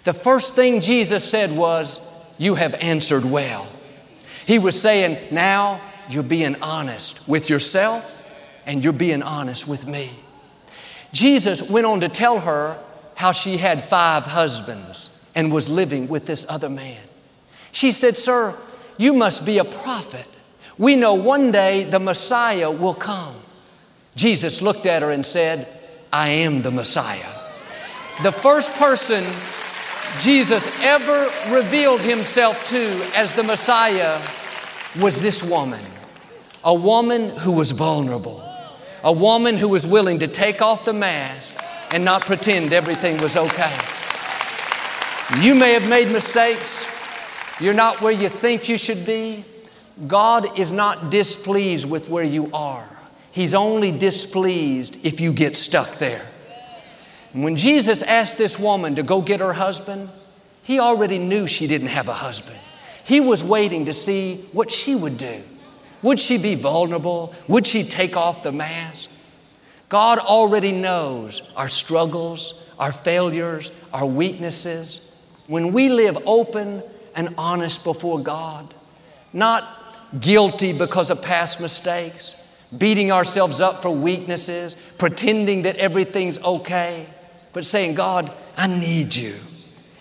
The 0.04 0.14
first 0.14 0.56
thing 0.56 0.82
Jesus 0.82 1.24
said 1.24 1.56
was, 1.56 2.12
You 2.38 2.56
have 2.56 2.76
answered 2.76 3.24
well. 3.24 3.66
He 4.46 4.60
was 4.60 4.80
saying, 4.80 5.18
Now 5.32 5.80
you're 6.10 6.22
being 6.22 6.62
honest 6.62 7.26
with 7.30 7.50
yourself 7.50 8.30
and 8.66 8.84
you're 8.84 8.94
being 8.94 9.24
honest 9.24 9.70
with 9.70 9.88
me. 9.88 10.12
Jesus 11.14 11.70
went 11.70 11.86
on 11.86 12.02
to 12.02 12.10
tell 12.10 12.42
her 12.42 12.78
how 13.16 13.32
she 13.32 13.56
had 13.56 13.86
five 13.86 14.24
husbands 14.24 15.18
and 15.34 15.50
was 15.50 15.70
living 15.70 16.10
with 16.10 16.26
this 16.26 16.46
other 16.50 16.68
man. 16.68 17.05
She 17.76 17.92
said, 17.92 18.16
Sir, 18.16 18.56
you 18.98 19.14
must 19.14 19.46
be 19.46 19.58
a 19.58 19.66
prophet. 19.66 20.26
We 20.78 20.96
know 20.96 21.16
one 21.16 21.52
day 21.52 21.84
the 21.84 22.00
Messiah 22.00 22.72
will 22.72 22.94
come. 22.94 23.36
Jesus 24.16 24.62
looked 24.62 24.86
at 24.86 25.02
her 25.02 25.12
and 25.12 25.26
said, 25.26 25.68
I 26.14 26.30
am 26.30 26.62
the 26.62 26.72
Messiah. 26.72 27.30
The 28.24 28.32
first 28.32 28.72
person 28.80 29.26
Jesus 30.22 30.74
ever 30.84 31.30
revealed 31.54 32.00
himself 32.00 32.66
to 32.68 33.12
as 33.14 33.34
the 33.34 33.44
Messiah 33.44 34.22
was 34.98 35.22
this 35.22 35.44
woman, 35.44 35.84
a 36.64 36.74
woman 36.74 37.30
who 37.30 37.52
was 37.52 37.72
vulnerable, 37.72 38.42
a 39.04 39.12
woman 39.12 39.58
who 39.58 39.68
was 39.68 39.86
willing 39.86 40.20
to 40.20 40.28
take 40.28 40.62
off 40.62 40.86
the 40.86 40.94
mask 40.94 41.54
and 41.92 42.06
not 42.06 42.26
pretend 42.26 42.72
everything 42.72 43.18
was 43.18 43.36
okay. 43.36 43.78
You 45.42 45.56
may 45.56 45.74
have 45.74 45.90
made 45.90 46.08
mistakes. 46.08 46.95
You're 47.60 47.74
not 47.74 48.02
where 48.02 48.12
you 48.12 48.30
think 48.30 48.68
you 48.68 48.78
should 48.78 49.06
be. 49.06 49.46
God 50.08 50.60
is 50.60 50.72
not 50.72 51.10
displeased 51.10 51.90
with 51.90 52.10
where 52.10 52.24
you 52.24 52.50
are. 52.54 52.88
He's 53.32 53.56
only 53.56 53.92
displeased 53.92 55.06
if 55.06 55.22
you 55.22 55.32
get 55.32 55.56
stuck 55.56 55.96
there. 55.96 56.26
And 57.34 57.44
when 57.44 57.56
Jesus 57.56 58.02
asked 58.02 58.38
this 58.38 58.60
woman 58.60 58.96
to 58.96 59.04
go 59.04 59.22
get 59.22 59.40
her 59.40 59.54
husband, 59.54 60.10
he 60.64 60.80
already 60.80 61.20
knew 61.20 61.48
she 61.48 61.68
didn't 61.68 61.88
have 61.88 62.08
a 62.08 62.14
husband. 62.14 62.58
He 63.06 63.20
was 63.20 63.44
waiting 63.44 63.86
to 63.86 63.94
see 63.94 64.38
what 64.52 64.72
she 64.72 64.96
would 64.96 65.18
do. 65.18 65.42
Would 66.02 66.20
she 66.20 66.38
be 66.38 66.56
vulnerable? 66.56 67.34
Would 67.48 67.68
she 67.68 67.84
take 67.84 68.18
off 68.18 68.44
the 68.44 68.52
mask? 68.52 69.12
God 69.90 70.18
already 70.20 70.72
knows 70.72 71.42
our 71.56 71.70
struggles, 71.70 72.70
our 72.80 72.92
failures, 72.92 73.72
our 73.94 74.06
weaknesses. 74.06 75.16
When 75.48 75.72
we 75.72 75.90
live 75.90 76.18
open 76.26 76.84
and 77.16 77.34
honest 77.38 77.84
before 77.84 78.20
God, 78.20 78.74
not 79.34 79.64
guilty 80.20 80.74
because 80.74 81.10
of 81.10 81.22
past 81.22 81.60
mistakes, 81.60 82.42
beating 82.78 83.12
ourselves 83.12 83.62
up 83.62 83.82
for 83.82 83.90
weaknesses, 83.90 84.96
pretending 84.98 85.64
that 85.64 85.78
everything's 85.78 86.42
okay, 86.44 87.08
but 87.54 87.66
saying, 87.66 87.96
God, 87.96 88.32
I 88.58 88.68
need 88.68 89.16
you. 89.16 89.34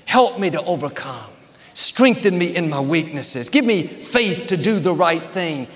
Help 0.07 0.39
me 0.39 0.51
to 0.51 0.63
overcome. 0.65 1.31
Strengthen 1.73 2.39
me 2.39 2.55
in 2.55 2.69
my 2.71 2.81
weaknesses. 2.81 3.49
Give 3.49 3.65
me 3.65 3.83
faith 3.83 4.49
to 4.49 4.57
do 4.57 4.79
the 4.79 4.93
right 4.93 5.23
thing. 5.23 5.67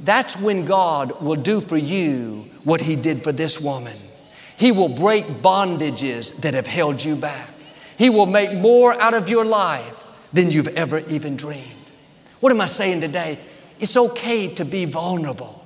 That's 0.00 0.40
when 0.40 0.64
God 0.64 1.20
will 1.22 1.36
do 1.36 1.60
for 1.60 1.76
you 1.76 2.48
what 2.64 2.80
He 2.80 2.96
did 2.96 3.22
for 3.22 3.32
this 3.32 3.60
woman. 3.60 3.96
He 4.56 4.72
will 4.72 4.88
break 4.88 5.24
bondages 5.26 6.40
that 6.42 6.54
have 6.54 6.66
held 6.66 7.02
you 7.02 7.16
back. 7.16 7.48
He 7.96 8.10
will 8.10 8.26
make 8.26 8.52
more 8.52 9.00
out 9.00 9.14
of 9.14 9.28
your 9.28 9.44
life 9.44 10.03
than 10.34 10.50
you've 10.50 10.68
ever 10.68 10.98
even 11.08 11.36
dreamed. 11.36 11.64
What 12.40 12.52
am 12.52 12.60
I 12.60 12.66
saying 12.66 13.00
today? 13.00 13.38
It's 13.80 13.96
okay 13.96 14.52
to 14.54 14.64
be 14.64 14.84
vulnerable. 14.84 15.64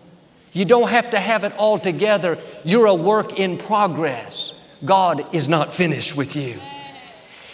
You 0.52 0.64
don't 0.64 0.88
have 0.88 1.10
to 1.10 1.18
have 1.18 1.44
it 1.44 1.52
all 1.56 1.78
together. 1.78 2.38
You're 2.64 2.86
a 2.86 2.94
work 2.94 3.38
in 3.38 3.58
progress. 3.58 4.54
God 4.84 5.34
is 5.34 5.48
not 5.48 5.74
finished 5.74 6.16
with 6.16 6.36
you. 6.36 6.54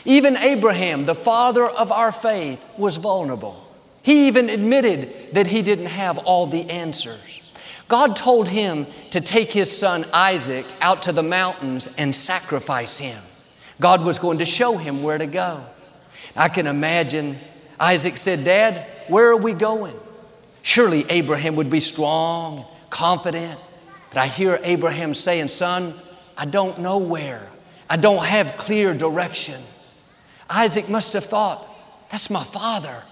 Even 0.04 0.36
Abraham, 0.36 1.06
the 1.06 1.14
father 1.14 1.64
of 1.66 1.90
our 1.90 2.12
faith, 2.12 2.62
was 2.76 2.96
vulnerable. 2.96 3.60
He 4.02 4.28
even 4.28 4.50
admitted 4.50 5.32
that 5.32 5.46
he 5.46 5.62
didn't 5.62 5.86
have 5.86 6.18
all 6.18 6.46
the 6.46 6.68
answers. 6.68 7.52
God 7.88 8.16
told 8.16 8.48
him 8.48 8.86
to 9.10 9.20
take 9.20 9.52
his 9.52 9.74
son 9.74 10.04
Isaac 10.12 10.66
out 10.80 11.02
to 11.02 11.12
the 11.12 11.22
mountains 11.22 11.94
and 11.96 12.14
sacrifice 12.14 12.98
him. 12.98 13.18
God 13.80 14.04
was 14.04 14.18
going 14.18 14.38
to 14.38 14.44
show 14.44 14.76
him 14.76 15.02
where 15.02 15.18
to 15.18 15.26
go. 15.26 15.64
I 16.36 16.48
can 16.48 16.66
imagine 16.66 17.36
Isaac 17.78 18.16
said, 18.16 18.44
Dad, 18.44 18.86
where 19.08 19.28
are 19.30 19.36
we 19.36 19.52
going? 19.52 19.94
Surely 20.62 21.04
Abraham 21.10 21.56
would 21.56 21.70
be 21.70 21.80
strong, 21.80 22.64
confident. 22.90 23.58
But 24.10 24.18
I 24.18 24.26
hear 24.26 24.58
Abraham 24.62 25.14
saying, 25.14 25.48
Son, 25.48 25.94
I 26.36 26.46
don't 26.46 26.78
know 26.78 26.98
where. 26.98 27.46
I 27.88 27.96
don't 27.96 28.24
have 28.24 28.56
clear 28.56 28.94
direction. 28.94 29.60
Isaac 30.48 30.88
must 30.88 31.12
have 31.12 31.24
thought, 31.24 31.66
That's 32.10 32.30
my 32.30 32.44
father. 32.44 33.02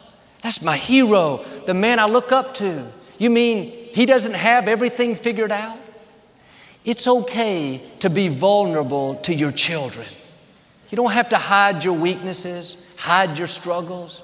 That's 0.43 0.63
my 0.63 0.77
hero, 0.77 1.45
the 1.67 1.75
man 1.75 2.01
I 2.01 2.07
look 2.07 2.33
up 2.33 2.55
to. 2.55 2.85
You 3.19 3.31
mean 3.31 3.71
he 3.71 4.07
doesn't 4.07 4.35
have 4.35 4.67
everything 4.67 5.15
figured 5.15 5.53
out? 5.53 5.79
It's 6.85 7.07
okay 7.07 7.81
to 8.01 8.11
be 8.11 8.27
vulnerable 8.27 9.15
to 9.17 9.33
your 9.33 9.53
children. 9.53 10.07
You 10.93 10.97
don't 10.97 11.13
have 11.13 11.31
to 11.31 11.39
hide 11.39 11.85
your 11.85 11.95
weaknesses, 11.95 12.87
hide 12.99 13.39
your 13.39 13.47
struggles. 13.47 14.23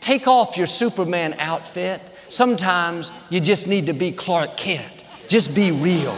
Take 0.00 0.26
off 0.26 0.56
your 0.56 0.66
Superman 0.66 1.36
outfit. 1.38 2.00
Sometimes 2.30 3.10
you 3.28 3.38
just 3.38 3.66
need 3.68 3.84
to 3.84 3.92
be 3.92 4.12
Clark 4.12 4.56
Kent. 4.56 5.04
Just 5.28 5.54
be 5.54 5.72
real. 5.72 6.16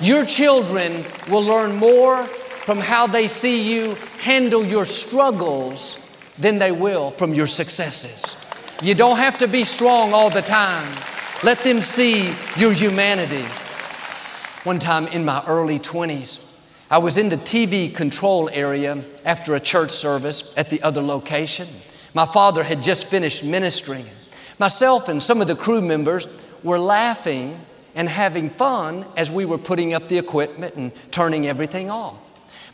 Your 0.00 0.24
children 0.24 1.04
will 1.30 1.44
learn 1.44 1.76
more 1.76 2.24
from 2.24 2.78
how 2.78 3.06
they 3.06 3.28
see 3.28 3.72
you 3.72 3.94
handle 4.18 4.64
your 4.64 4.84
struggles 4.84 6.00
than 6.36 6.58
they 6.58 6.72
will 6.72 7.12
from 7.12 7.32
your 7.32 7.46
successes. 7.46 8.34
You 8.82 8.96
don't 8.96 9.18
have 9.18 9.38
to 9.38 9.46
be 9.46 9.62
strong 9.62 10.14
all 10.14 10.30
the 10.30 10.42
time. 10.42 10.92
Let 11.44 11.58
them 11.58 11.80
see 11.80 12.34
your 12.56 12.72
humanity. 12.72 13.44
One 14.64 14.80
time 14.80 15.06
in 15.06 15.24
my 15.24 15.44
early 15.46 15.78
20s, 15.78 16.47
I 16.90 16.98
was 16.98 17.18
in 17.18 17.28
the 17.28 17.36
TV 17.36 17.94
control 17.94 18.48
area 18.50 19.04
after 19.24 19.54
a 19.54 19.60
church 19.60 19.90
service 19.90 20.56
at 20.56 20.70
the 20.70 20.82
other 20.82 21.02
location. 21.02 21.68
My 22.14 22.24
father 22.24 22.62
had 22.62 22.82
just 22.82 23.06
finished 23.08 23.44
ministering. 23.44 24.06
Myself 24.58 25.08
and 25.08 25.22
some 25.22 25.42
of 25.42 25.48
the 25.48 25.54
crew 25.54 25.82
members 25.82 26.26
were 26.62 26.78
laughing 26.78 27.60
and 27.94 28.08
having 28.08 28.48
fun 28.48 29.04
as 29.16 29.30
we 29.30 29.44
were 29.44 29.58
putting 29.58 29.92
up 29.92 30.08
the 30.08 30.16
equipment 30.16 30.76
and 30.76 30.92
turning 31.10 31.46
everything 31.46 31.90
off. 31.90 32.16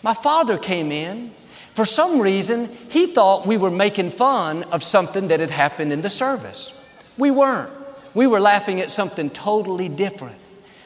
My 0.03 0.15
father 0.15 0.59
came 0.59 0.93
in. 0.93 1.33
For 1.73 1.85
some 1.85 2.21
reason, 2.21 2.69
he 2.91 3.09
thought 3.09 3.47
we 3.47 3.57
were 3.57 3.71
making 3.71 4.11
fun 4.11 4.63
of 4.65 4.85
something 4.85 5.27
that 5.29 5.41
had 5.41 5.51
happened 5.51 5.93
in 5.93 6.03
the 6.03 6.11
service. 6.11 6.79
We 7.19 7.33
weren't. 7.33 7.71
We 8.15 8.29
were 8.29 8.39
laughing 8.39 8.81
at 8.81 8.93
something 8.93 9.29
totally 9.31 9.89
different. 9.89 10.37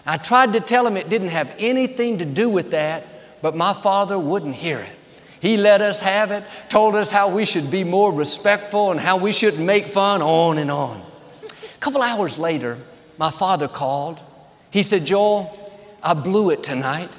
I 0.06 0.16
tried 0.16 0.54
to 0.54 0.60
tell 0.60 0.86
him 0.86 0.96
it 0.96 1.10
didn't 1.10 1.28
have 1.28 1.54
anything 1.58 2.18
to 2.18 2.24
do 2.24 2.48
with 2.48 2.70
that, 2.70 3.04
but 3.42 3.56
my 3.56 3.72
father 3.72 4.18
wouldn't 4.18 4.54
hear 4.54 4.78
it. 4.78 4.90
He 5.40 5.56
let 5.56 5.80
us 5.80 6.00
have 6.00 6.30
it, 6.32 6.42
told 6.68 6.94
us 6.96 7.10
how 7.10 7.28
we 7.28 7.44
should 7.44 7.70
be 7.70 7.84
more 7.84 8.12
respectful 8.12 8.90
and 8.90 8.98
how 8.98 9.16
we 9.16 9.32
shouldn't 9.32 9.64
make 9.64 9.84
fun, 9.84 10.20
on 10.20 10.58
and 10.58 10.70
on. 10.70 11.00
A 11.44 11.78
couple 11.78 12.02
hours 12.02 12.38
later, 12.38 12.76
my 13.18 13.30
father 13.30 13.68
called. 13.68 14.18
He 14.70 14.82
said, 14.82 15.06
Joel, 15.06 15.72
I 16.02 16.14
blew 16.14 16.50
it 16.50 16.62
tonight. 16.62 17.16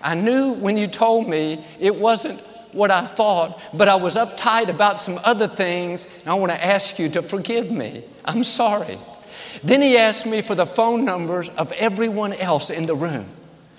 I 0.00 0.14
knew 0.14 0.54
when 0.54 0.76
you 0.76 0.86
told 0.88 1.28
me 1.28 1.64
it 1.78 1.94
wasn't 1.94 2.40
what 2.72 2.90
I 2.90 3.06
thought, 3.06 3.60
but 3.72 3.88
I 3.88 3.96
was 3.96 4.16
uptight 4.16 4.68
about 4.68 5.00
some 5.00 5.18
other 5.24 5.48
things, 5.48 6.04
and 6.20 6.28
I 6.28 6.34
want 6.34 6.52
to 6.52 6.64
ask 6.64 6.98
you 6.98 7.08
to 7.10 7.22
forgive 7.22 7.70
me. 7.70 8.04
I'm 8.24 8.44
sorry. 8.44 8.98
Then 9.62 9.80
he 9.82 9.96
asked 9.96 10.26
me 10.26 10.42
for 10.42 10.54
the 10.54 10.66
phone 10.66 11.04
numbers 11.04 11.48
of 11.50 11.72
everyone 11.72 12.34
else 12.34 12.70
in 12.70 12.86
the 12.86 12.94
room. 12.94 13.26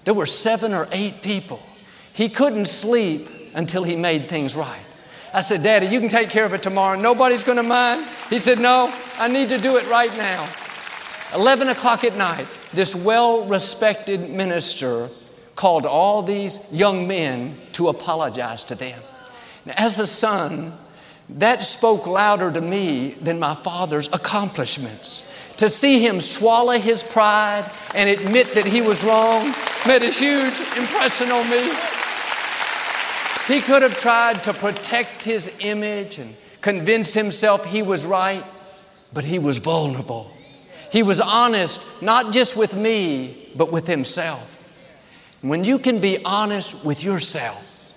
There 0.07 0.13
were 0.13 0.25
seven 0.25 0.73
or 0.73 0.87
eight 0.93 1.21
people. 1.21 1.61
He 2.13 2.29
couldn't 2.29 2.67
sleep 2.67 3.27
until 3.53 3.83
he 3.83 3.97
made 3.97 4.29
things 4.29 4.55
right. 4.55 4.79
I 5.33 5.41
said, 5.41 5.63
Daddy, 5.63 5.87
you 5.87 5.99
can 5.99 6.07
take 6.07 6.29
care 6.29 6.45
of 6.45 6.53
it 6.53 6.63
tomorrow. 6.63 6.97
Nobody's 6.97 7.43
going 7.43 7.57
to 7.57 7.63
mind. 7.63 8.07
He 8.29 8.39
said, 8.39 8.57
No, 8.57 8.89
I 9.17 9.27
need 9.27 9.49
to 9.49 9.57
do 9.57 9.75
it 9.75 9.85
right 9.89 10.15
now. 10.15 10.49
11 11.35 11.67
o'clock 11.67 12.05
at 12.05 12.15
night, 12.15 12.47
this 12.71 12.95
well 12.95 13.45
respected 13.47 14.29
minister 14.29 15.09
called 15.57 15.85
all 15.85 16.23
these 16.23 16.71
young 16.71 17.05
men 17.05 17.57
to 17.73 17.89
apologize 17.89 18.63
to 18.63 18.75
them. 18.75 18.97
Now, 19.65 19.73
as 19.75 19.99
a 19.99 20.07
son, 20.07 20.71
that 21.27 21.59
spoke 21.59 22.07
louder 22.07 22.49
to 22.49 22.61
me 22.61 23.09
than 23.21 23.39
my 23.39 23.55
father's 23.55 24.07
accomplishments. 24.13 25.29
To 25.57 25.67
see 25.67 25.99
him 25.99 26.21
swallow 26.21 26.79
his 26.79 27.03
pride 27.03 27.69
and 27.93 28.09
admit 28.09 28.53
that 28.53 28.65
he 28.65 28.79
was 28.79 29.03
wrong 29.03 29.53
made 29.87 30.03
a 30.03 30.11
huge 30.11 30.59
impression 30.77 31.31
on 31.31 31.49
me. 31.49 31.73
He 33.47 33.61
could 33.61 33.81
have 33.81 33.97
tried 33.97 34.43
to 34.43 34.53
protect 34.53 35.23
his 35.23 35.57
image 35.61 36.17
and 36.17 36.35
convince 36.59 37.13
himself 37.13 37.65
he 37.65 37.81
was 37.81 38.05
right, 38.05 38.43
but 39.13 39.23
he 39.23 39.39
was 39.39 39.59
vulnerable. 39.59 40.29
He 40.91 41.03
was 41.03 41.21
honest, 41.21 41.81
not 42.01 42.33
just 42.33 42.57
with 42.57 42.75
me, 42.75 43.49
but 43.55 43.71
with 43.71 43.87
himself. 43.87 44.53
When 45.41 45.63
you 45.63 45.79
can 45.79 46.01
be 46.01 46.23
honest 46.25 46.83
with 46.83 47.03
yourself, 47.03 47.93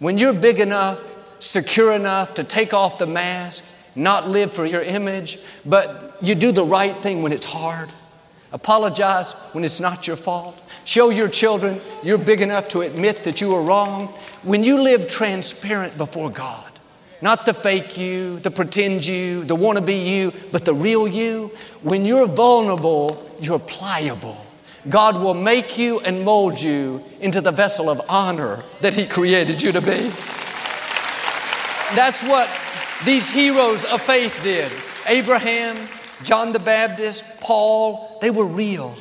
when 0.00 0.18
you're 0.18 0.32
big 0.32 0.58
enough, 0.58 1.16
secure 1.38 1.92
enough 1.92 2.34
to 2.34 2.44
take 2.44 2.74
off 2.74 2.98
the 2.98 3.06
mask, 3.06 3.64
not 3.94 4.28
live 4.28 4.52
for 4.52 4.66
your 4.66 4.82
image, 4.82 5.38
but 5.64 6.16
you 6.20 6.34
do 6.34 6.50
the 6.50 6.64
right 6.64 6.96
thing 6.96 7.22
when 7.22 7.32
it's 7.32 7.46
hard, 7.46 7.88
apologize 8.52 9.32
when 9.52 9.64
it's 9.64 9.80
not 9.80 10.06
your 10.06 10.16
fault, 10.16 10.58
show 10.84 11.10
your 11.10 11.28
children 11.28 11.80
you're 12.02 12.18
big 12.18 12.40
enough 12.40 12.68
to 12.68 12.80
admit 12.80 13.24
that 13.24 13.40
you 13.40 13.50
were 13.50 13.62
wrong. 13.62 14.08
When 14.42 14.64
you 14.64 14.80
live 14.82 15.08
transparent 15.08 15.96
before 15.98 16.30
God, 16.30 16.68
Not 17.20 17.46
the 17.46 17.54
fake 17.54 17.98
you, 17.98 18.38
the 18.38 18.50
pretend 18.50 19.04
you, 19.04 19.44
the 19.44 19.56
wannabe 19.56 20.06
you, 20.06 20.32
but 20.52 20.64
the 20.64 20.74
real 20.74 21.08
you. 21.08 21.48
When 21.82 22.04
you're 22.04 22.28
vulnerable, 22.28 23.26
you're 23.40 23.58
pliable. 23.58 24.36
God 24.88 25.16
will 25.20 25.34
make 25.34 25.76
you 25.76 25.98
and 26.00 26.24
mold 26.24 26.60
you 26.60 27.02
into 27.20 27.40
the 27.40 27.50
vessel 27.50 27.90
of 27.90 28.00
honor 28.08 28.62
that 28.80 28.94
He 28.94 29.04
created 29.04 29.60
you 29.62 29.72
to 29.72 29.80
be. 29.80 30.10
That's 31.96 32.22
what 32.22 32.48
these 33.04 33.28
heroes 33.28 33.84
of 33.86 34.00
faith 34.00 34.40
did. 34.44 34.70
Abraham, 35.08 35.76
John 36.24 36.52
the 36.52 36.58
Baptist, 36.58 37.40
Paul, 37.40 38.18
they 38.20 38.30
were 38.30 38.46
real. 38.46 38.94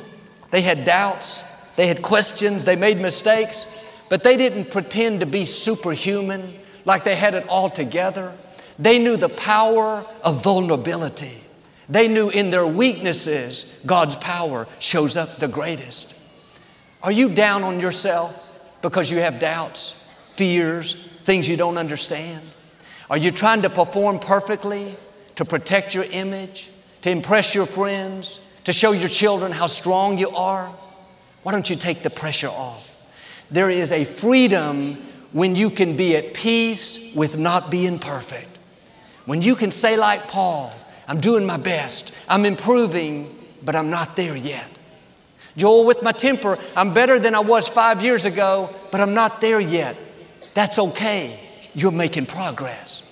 They 0.51 0.61
had 0.61 0.85
doubts, 0.85 1.41
they 1.75 1.87
had 1.87 2.01
questions, 2.01 2.65
they 2.65 2.75
made 2.75 2.99
mistakes, 2.99 3.91
but 4.09 4.23
they 4.23 4.37
didn't 4.37 4.71
pretend 4.71 5.19
to 5.19 5.25
be 5.25 5.45
superhuman 5.45 6.53
like 6.85 7.03
they 7.03 7.15
had 7.15 7.33
it 7.33 7.47
all 7.49 7.69
together. 7.69 8.33
They 8.79 8.99
knew 8.99 9.17
the 9.17 9.29
power 9.29 10.05
of 10.23 10.43
vulnerability. 10.43 11.37
They 11.89 12.07
knew 12.07 12.29
in 12.29 12.51
their 12.51 12.67
weaknesses, 12.67 13.81
God's 13.85 14.15
power 14.17 14.67
shows 14.79 15.17
up 15.17 15.29
the 15.37 15.47
greatest. 15.47 16.17
Are 17.01 17.11
you 17.11 17.29
down 17.29 17.63
on 17.63 17.79
yourself 17.79 18.43
because 18.81 19.09
you 19.09 19.17
have 19.19 19.39
doubts, 19.39 19.93
fears, 20.33 20.93
things 20.93 21.47
you 21.47 21.57
don't 21.57 21.77
understand? 21.77 22.41
Are 23.09 23.17
you 23.17 23.31
trying 23.31 23.61
to 23.61 23.69
perform 23.69 24.19
perfectly 24.19 24.95
to 25.35 25.45
protect 25.45 25.95
your 25.95 26.03
image, 26.05 26.69
to 27.01 27.09
impress 27.09 27.55
your 27.55 27.65
friends, 27.65 28.45
to 28.63 28.73
show 28.73 28.91
your 28.91 29.09
children 29.09 29.51
how 29.51 29.67
strong 29.67 30.17
you 30.17 30.29
are? 30.29 30.67
Why 31.43 31.51
don't 31.51 31.69
you 31.69 31.75
take 31.75 32.03
the 32.03 32.09
pressure 32.09 32.49
off? 32.49 32.83
There 33.49 33.69
is 33.69 33.91
a 33.91 34.03
freedom 34.03 34.95
when 35.31 35.55
you 35.55 35.69
can 35.69 35.95
be 35.95 36.15
at 36.15 36.33
peace 36.33 37.13
with 37.15 37.37
not 37.37 37.71
being 37.71 37.99
perfect. 37.99 38.57
When 39.25 39.41
you 39.41 39.55
can 39.55 39.71
say, 39.71 39.97
like 39.97 40.27
Paul, 40.27 40.73
I'm 41.07 41.19
doing 41.19 41.45
my 41.45 41.57
best. 41.57 42.15
I'm 42.27 42.45
improving, 42.45 43.33
but 43.63 43.75
I'm 43.75 43.89
not 43.89 44.15
there 44.15 44.35
yet. 44.35 44.69
Joel, 45.55 45.85
with 45.85 46.03
my 46.03 46.11
temper, 46.11 46.57
I'm 46.75 46.93
better 46.93 47.19
than 47.19 47.33
I 47.33 47.39
was 47.39 47.67
five 47.67 48.03
years 48.03 48.25
ago, 48.25 48.69
but 48.91 49.01
I'm 49.01 49.13
not 49.13 49.41
there 49.41 49.59
yet. 49.59 49.97
That's 50.53 50.77
okay. 50.79 51.39
You're 51.73 51.91
making 51.91 52.25
progress. 52.25 53.06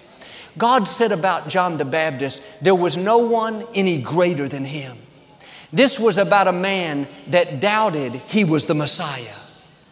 God 0.57 0.87
said 0.87 1.11
about 1.11 1.49
John 1.49 1.77
the 1.77 1.85
Baptist, 1.85 2.41
there 2.63 2.75
was 2.75 2.97
no 2.97 3.19
one 3.19 3.65
any 3.73 4.01
greater 4.01 4.47
than 4.47 4.65
him. 4.65 4.97
This 5.73 5.99
was 5.99 6.17
about 6.17 6.47
a 6.47 6.53
man 6.53 7.07
that 7.27 7.59
doubted 7.59 8.13
he 8.13 8.43
was 8.45 8.65
the 8.65 8.73
Messiah, 8.73 9.35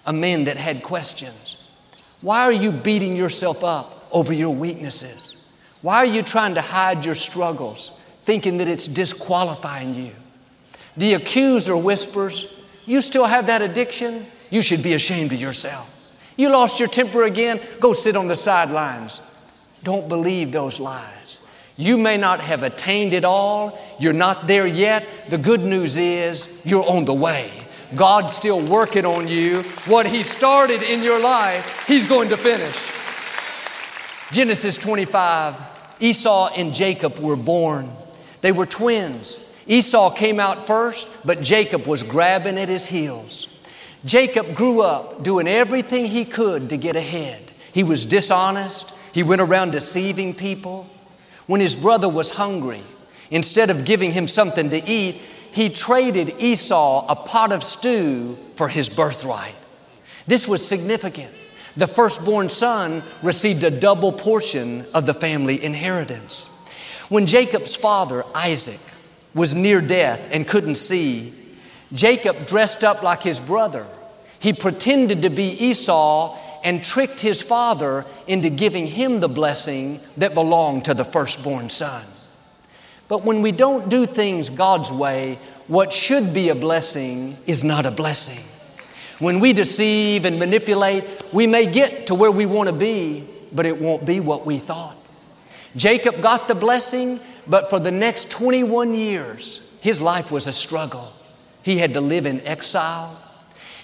a 0.05 0.13
man 0.13 0.45
that 0.45 0.57
had 0.57 0.83
questions. 0.83 1.71
Why 2.21 2.43
are 2.43 2.53
you 2.53 2.71
beating 2.71 3.15
yourself 3.17 3.63
up 3.63 4.07
over 4.11 4.31
your 4.31 4.55
weaknesses? 4.55 5.51
Why 5.81 5.97
are 5.97 6.05
you 6.05 6.23
trying 6.23 6.55
to 6.55 6.61
hide 6.61 7.05
your 7.05 7.15
struggles, 7.15 7.91
thinking 8.23 8.57
that 8.59 8.69
it's 8.69 8.87
disqualifying 8.87 9.93
you? 9.95 10.11
The 10.95 11.15
accuser 11.15 11.75
whispers, 11.75 12.63
You 12.85 13.01
still 13.01 13.25
have 13.25 13.47
that 13.47 13.61
addiction? 13.61 14.25
You 14.49 14.61
should 14.61 14.83
be 14.83 14.93
ashamed 14.93 15.33
of 15.33 15.39
yourself. 15.39 15.89
You 16.35 16.49
lost 16.49 16.79
your 16.79 16.89
temper 16.89 17.23
again? 17.23 17.59
Go 17.79 17.93
sit 17.93 18.15
on 18.15 18.27
the 18.27 18.35
sidelines. 18.35 19.21
Don't 19.83 20.07
believe 20.07 20.51
those 20.51 20.79
lies. 20.79 21.39
You 21.75 21.97
may 21.97 22.17
not 22.17 22.39
have 22.39 22.63
attained 22.63 23.13
it 23.13 23.25
all. 23.25 23.79
You're 23.99 24.13
not 24.13 24.47
there 24.47 24.67
yet. 24.67 25.05
The 25.29 25.37
good 25.37 25.61
news 25.61 25.97
is 25.97 26.61
you're 26.65 26.87
on 26.87 27.05
the 27.05 27.13
way. 27.13 27.51
God's 27.95 28.33
still 28.33 28.61
working 28.61 29.05
on 29.05 29.27
you. 29.27 29.63
What 29.85 30.05
He 30.05 30.23
started 30.23 30.81
in 30.81 31.03
your 31.03 31.21
life, 31.21 31.85
He's 31.87 32.05
going 32.05 32.29
to 32.29 32.37
finish. 32.37 32.91
Genesis 34.31 34.77
25 34.77 35.73
Esau 35.99 36.49
and 36.55 36.73
Jacob 36.73 37.19
were 37.19 37.35
born. 37.35 37.89
They 38.41 38.51
were 38.51 38.65
twins. 38.65 39.49
Esau 39.67 40.09
came 40.09 40.39
out 40.39 40.67
first, 40.67 41.25
but 41.25 41.41
Jacob 41.41 41.87
was 41.87 42.03
grabbing 42.03 42.57
at 42.57 42.67
his 42.67 42.87
heels. 42.87 43.47
Jacob 44.03 44.53
grew 44.53 44.81
up 44.81 45.23
doing 45.23 45.47
everything 45.47 46.05
he 46.05 46.25
could 46.25 46.69
to 46.69 46.77
get 46.77 46.97
ahead. 46.97 47.51
He 47.71 47.83
was 47.83 48.05
dishonest. 48.05 48.93
He 49.13 49.23
went 49.23 49.41
around 49.41 49.71
deceiving 49.71 50.33
people. 50.33 50.89
When 51.47 51.61
his 51.61 51.75
brother 51.75 52.09
was 52.09 52.31
hungry, 52.31 52.81
instead 53.31 53.69
of 53.69 53.85
giving 53.85 54.11
him 54.11 54.27
something 54.27 54.69
to 54.69 54.89
eat, 54.89 55.15
he 55.51 55.69
traded 55.69 56.35
Esau 56.39 57.05
a 57.07 57.15
pot 57.15 57.51
of 57.51 57.63
stew 57.63 58.37
for 58.55 58.67
his 58.67 58.89
birthright. 58.89 59.55
This 60.25 60.47
was 60.47 60.65
significant 60.65 61.33
the 61.75 61.87
firstborn 61.87 62.49
son 62.49 63.01
received 63.23 63.63
a 63.63 63.71
double 63.71 64.11
portion 64.11 64.85
of 64.93 65.05
the 65.05 65.13
family 65.13 65.63
inheritance. 65.63 66.49
When 67.09 67.25
Jacob's 67.25 67.75
father, 67.75 68.23
Isaac, 68.35 68.79
was 69.33 69.55
near 69.55 69.81
death 69.81 70.29
and 70.31 70.47
couldn't 70.47 70.75
see, 70.75 71.33
Jacob 71.91 72.45
dressed 72.45 72.83
up 72.83 73.01
like 73.01 73.21
his 73.21 73.39
brother. 73.39 73.87
He 74.39 74.53
pretended 74.53 75.23
to 75.23 75.29
be 75.29 75.51
Esau 75.65 76.37
and 76.63 76.83
tricked 76.83 77.19
his 77.19 77.41
father 77.41 78.05
into 78.27 78.49
giving 78.49 78.87
him 78.87 79.19
the 79.19 79.29
blessing 79.29 79.99
that 80.17 80.33
belonged 80.33 80.85
to 80.85 80.93
the 80.93 81.05
firstborn 81.05 81.69
son. 81.69 82.05
But 83.07 83.23
when 83.23 83.41
we 83.41 83.51
don't 83.51 83.89
do 83.89 84.05
things 84.05 84.49
God's 84.49 84.91
way, 84.91 85.37
what 85.67 85.93
should 85.93 86.33
be 86.33 86.49
a 86.49 86.55
blessing 86.55 87.37
is 87.45 87.63
not 87.63 87.85
a 87.85 87.91
blessing. 87.91 88.43
When 89.19 89.39
we 89.39 89.53
deceive 89.53 90.25
and 90.25 90.39
manipulate, 90.39 91.05
we 91.31 91.47
may 91.47 91.65
get 91.65 92.07
to 92.07 92.15
where 92.15 92.31
we 92.31 92.45
want 92.45 92.69
to 92.69 92.75
be, 92.75 93.27
but 93.51 93.65
it 93.65 93.79
won't 93.79 94.05
be 94.05 94.19
what 94.19 94.45
we 94.45 94.57
thought. 94.57 94.97
Jacob 95.75 96.21
got 96.21 96.47
the 96.47 96.55
blessing, 96.55 97.19
but 97.47 97.69
for 97.69 97.79
the 97.79 97.91
next 97.91 98.31
21 98.31 98.93
years, 98.93 99.61
his 99.79 100.01
life 100.01 100.31
was 100.31 100.47
a 100.47 100.51
struggle. 100.51 101.07
He 101.61 101.77
had 101.77 101.93
to 101.93 102.01
live 102.01 102.25
in 102.25 102.41
exile. 102.41 103.22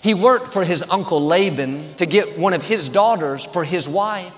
He 0.02 0.14
worked 0.14 0.54
for 0.54 0.64
his 0.64 0.84
uncle 0.90 1.22
Laban 1.22 1.96
to 1.96 2.06
get 2.06 2.38
one 2.38 2.54
of 2.54 2.64
his 2.64 2.90
daughters 2.90 3.46
for 3.46 3.64
his 3.64 3.88
wife, 3.88 4.34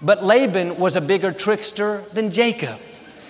but 0.00 0.24
Laban 0.24 0.78
was 0.78 0.96
a 0.96 1.00
bigger 1.00 1.32
trickster 1.32 2.02
than 2.12 2.30
Jacob. 2.30 2.78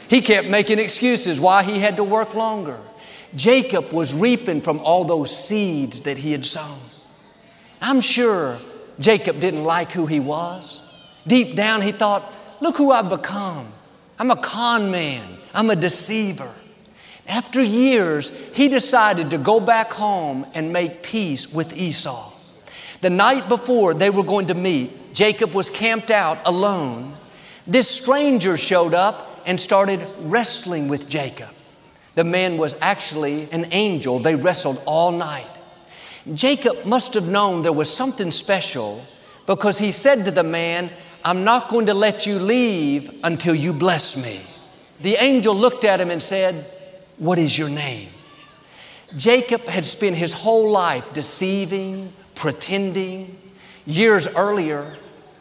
He 0.08 0.20
kept 0.20 0.48
making 0.48 0.78
excuses 0.78 1.40
why 1.40 1.62
he 1.62 1.80
had 1.80 1.96
to 1.96 2.04
work 2.04 2.34
longer. 2.34 2.78
Jacob 3.34 3.92
was 3.92 4.14
reaping 4.14 4.60
from 4.60 4.78
all 4.80 5.04
those 5.04 5.37
seeds 5.37 6.02
that 6.02 6.18
he 6.18 6.30
had 6.30 6.46
sown. 6.46 6.78
I'm 7.82 8.00
sure 8.00 8.56
Jacob 9.00 9.40
didn't 9.40 9.64
like 9.64 9.90
who 9.90 10.06
he 10.06 10.20
was. 10.20 10.80
Deep 11.26 11.56
down, 11.56 11.82
he 11.82 11.92
thought, 11.92 12.37
Look 12.60 12.76
who 12.76 12.92
I've 12.92 13.08
become. 13.08 13.68
I'm 14.18 14.30
a 14.30 14.37
con 14.37 14.90
man, 14.90 15.38
I'm 15.52 15.70
a 15.70 15.76
deceiver. 15.76 16.50
After 17.28 17.62
years, 17.62 18.30
he 18.52 18.68
decided 18.68 19.30
to 19.30 19.38
go 19.38 19.60
back 19.60 19.92
home 19.92 20.46
and 20.54 20.72
make 20.72 21.02
peace 21.02 21.52
with 21.52 21.76
Esau. 21.76 22.32
The 23.00 23.10
night 23.10 23.48
before 23.48 23.94
they 23.94 24.10
were 24.10 24.22
going 24.22 24.46
to 24.48 24.54
meet, 24.54 25.14
Jacob 25.14 25.54
was 25.54 25.70
camped 25.70 26.10
out 26.10 26.38
alone. 26.44 27.14
This 27.66 27.88
stranger 27.88 28.56
showed 28.56 28.94
up 28.94 29.42
and 29.46 29.58
started 29.60 30.00
wrestling 30.20 30.88
with 30.88 31.08
Jacob. 31.08 31.50
The 32.14 32.24
man 32.24 32.56
was 32.56 32.76
actually 32.80 33.48
an 33.50 33.66
angel. 33.72 34.18
They 34.18 34.34
wrestled 34.34 34.82
all 34.87 35.12
night. 35.12 35.46
Jacob 36.32 36.84
must 36.84 37.14
have 37.14 37.28
known 37.28 37.62
there 37.62 37.72
was 37.72 37.94
something 37.94 38.30
special 38.30 39.04
because 39.46 39.78
he 39.78 39.90
said 39.90 40.24
to 40.24 40.30
the 40.30 40.42
man, 40.42 40.90
I'm 41.24 41.44
not 41.44 41.68
going 41.68 41.87
to 41.87 41.94
let 41.94 42.26
you 42.26 42.38
leave 42.38 43.20
until 43.24 43.54
you 43.54 43.72
bless 43.72 44.22
me. 44.22 44.40
The 45.00 45.16
angel 45.16 45.54
looked 45.54 45.84
at 45.84 46.00
him 46.00 46.10
and 46.10 46.22
said, 46.22 46.66
What 47.18 47.38
is 47.38 47.57
your 47.57 47.68
name? 47.68 48.09
Jacob 49.16 49.62
had 49.62 49.85
spent 49.85 50.16
his 50.16 50.33
whole 50.33 50.70
life 50.70 51.05
deceiving, 51.12 52.12
pretending. 52.35 53.38
Years 53.87 54.29
earlier, 54.29 54.96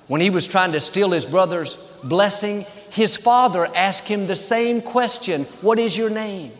when 0.08 0.22
he 0.22 0.30
was 0.30 0.48
trying 0.48 0.74
to 0.74 0.80
steal 0.80 1.12
his 1.12 1.26
brother's 1.26 1.78
blessing, 2.04 2.66
his 2.92 3.18
father 3.18 3.68
asked 3.76 4.08
him 4.08 4.28
the 4.28 4.36
same 4.36 4.82
question 4.82 5.46
What 5.62 5.80
is 5.80 5.98
your 5.98 6.10
name? 6.10 6.52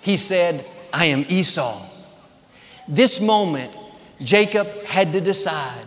He 0.00 0.16
said, 0.16 0.64
I 0.92 1.06
am 1.06 1.24
Esau. 1.28 1.80
This 2.88 3.20
moment, 3.20 3.76
Jacob 4.20 4.68
had 4.84 5.12
to 5.12 5.20
decide 5.20 5.86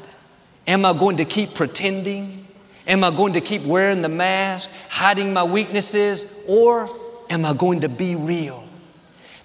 Am 0.67 0.86
I 0.86 0.93
going 0.93 1.17
to 1.17 1.26
keep 1.26 1.54
pretending? 1.56 2.48
Am 2.88 3.04
I 3.04 3.10
going 3.10 3.34
to 3.34 3.41
keep 3.41 3.63
wearing 3.63 4.02
the 4.02 4.10
mask, 4.10 4.69
hiding 4.89 5.34
my 5.34 5.43
weaknesses, 5.43 6.43
or 6.48 6.89
am 7.30 7.45
I 7.45 7.54
going 7.54 7.82
to 7.82 7.89
be 7.89 8.15
real? 8.15 8.64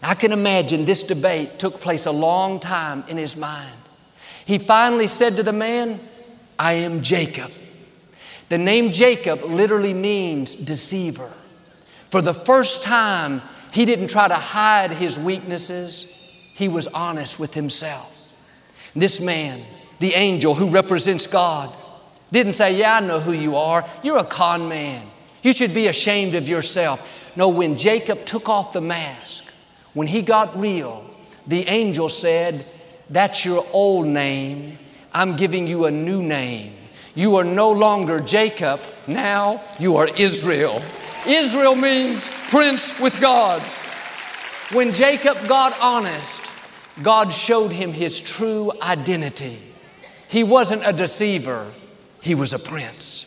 I 0.03 0.15
can 0.15 0.33
imagine 0.33 0.85
this 0.85 1.03
debate 1.03 1.59
took 1.59 1.81
place 1.81 2.07
a 2.07 2.13
long 2.13 2.59
time 2.61 3.05
in 3.09 3.17
his 3.17 3.37
mind. 3.37 3.75
He 4.47 4.59
finally 4.59 5.07
said 5.07 5.37
to 5.37 5.43
the 5.43 5.53
man, 5.53 6.01
I 6.59 6.73
am 6.75 7.03
Jacob. 7.03 7.51
The 8.49 8.59
name 8.59 8.91
Jacob 8.91 9.43
literally 9.45 9.95
means 9.95 10.57
deceiver. 10.57 11.31
For 12.11 12.21
the 12.21 12.35
first 12.35 12.83
time, 12.83 13.43
he 13.73 13.85
didn't 13.85 14.09
try 14.09 14.27
to 14.27 14.35
hide 14.35 14.91
his 14.91 15.19
weaknesses 15.19 16.17
he 16.55 16.69
was 16.69 16.89
honest 16.89 17.39
with 17.39 17.55
himself. 17.55 18.35
This 18.95 19.21
man, 19.21 19.61
the 20.01 20.15
angel 20.15 20.55
who 20.55 20.71
represents 20.71 21.27
God, 21.27 21.75
didn't 22.33 22.55
say, 22.55 22.77
Yeah, 22.77 22.97
I 22.97 23.01
know 23.01 23.21
who 23.21 23.33
you 23.33 23.57
are. 23.57 23.85
You're 24.03 24.19
a 24.19 24.25
con 24.25 24.69
man. 24.69 25.07
You 25.43 25.53
should 25.53 25.73
be 25.73 25.87
ashamed 25.87 26.35
of 26.35 26.49
yourself. 26.49 27.33
No, 27.37 27.49
when 27.49 27.77
Jacob 27.77 28.25
took 28.27 28.49
off 28.49 28.73
the 28.73 28.81
mask, 28.81 29.50
when 29.95 30.07
he 30.07 30.23
got 30.23 30.57
real, 30.59 31.05
the 31.47 31.67
angel 31.69 32.09
said, 32.09 32.65
That's 33.09 33.45
your 33.45 33.67
old 33.73 34.07
name. 34.07 34.79
I'm 35.13 35.37
giving 35.37 35.67
you 35.67 35.87
a 35.87 35.91
new 35.91 36.23
name. 36.23 36.75
You 37.15 37.37
are 37.37 37.45
no 37.45 37.73
longer 37.73 38.21
Jacob, 38.21 38.81
now 39.07 39.61
you 39.79 39.97
are 39.97 40.09
Israel. 40.17 40.81
Israel 41.27 41.75
means 41.75 42.29
prince 42.49 43.01
with 43.01 43.21
God. 43.21 43.61
When 44.73 44.93
Jacob 44.93 45.37
got 45.49 45.79
honest, 45.81 46.51
God 47.03 47.33
showed 47.33 47.73
him 47.73 47.93
his 47.93 48.21
true 48.21 48.71
identity. 48.81 49.59
He 50.29 50.45
wasn't 50.45 50.87
a 50.87 50.93
deceiver, 50.93 51.67
he 52.21 52.37
was 52.37 52.53
a 52.53 52.59
prince. 52.59 53.27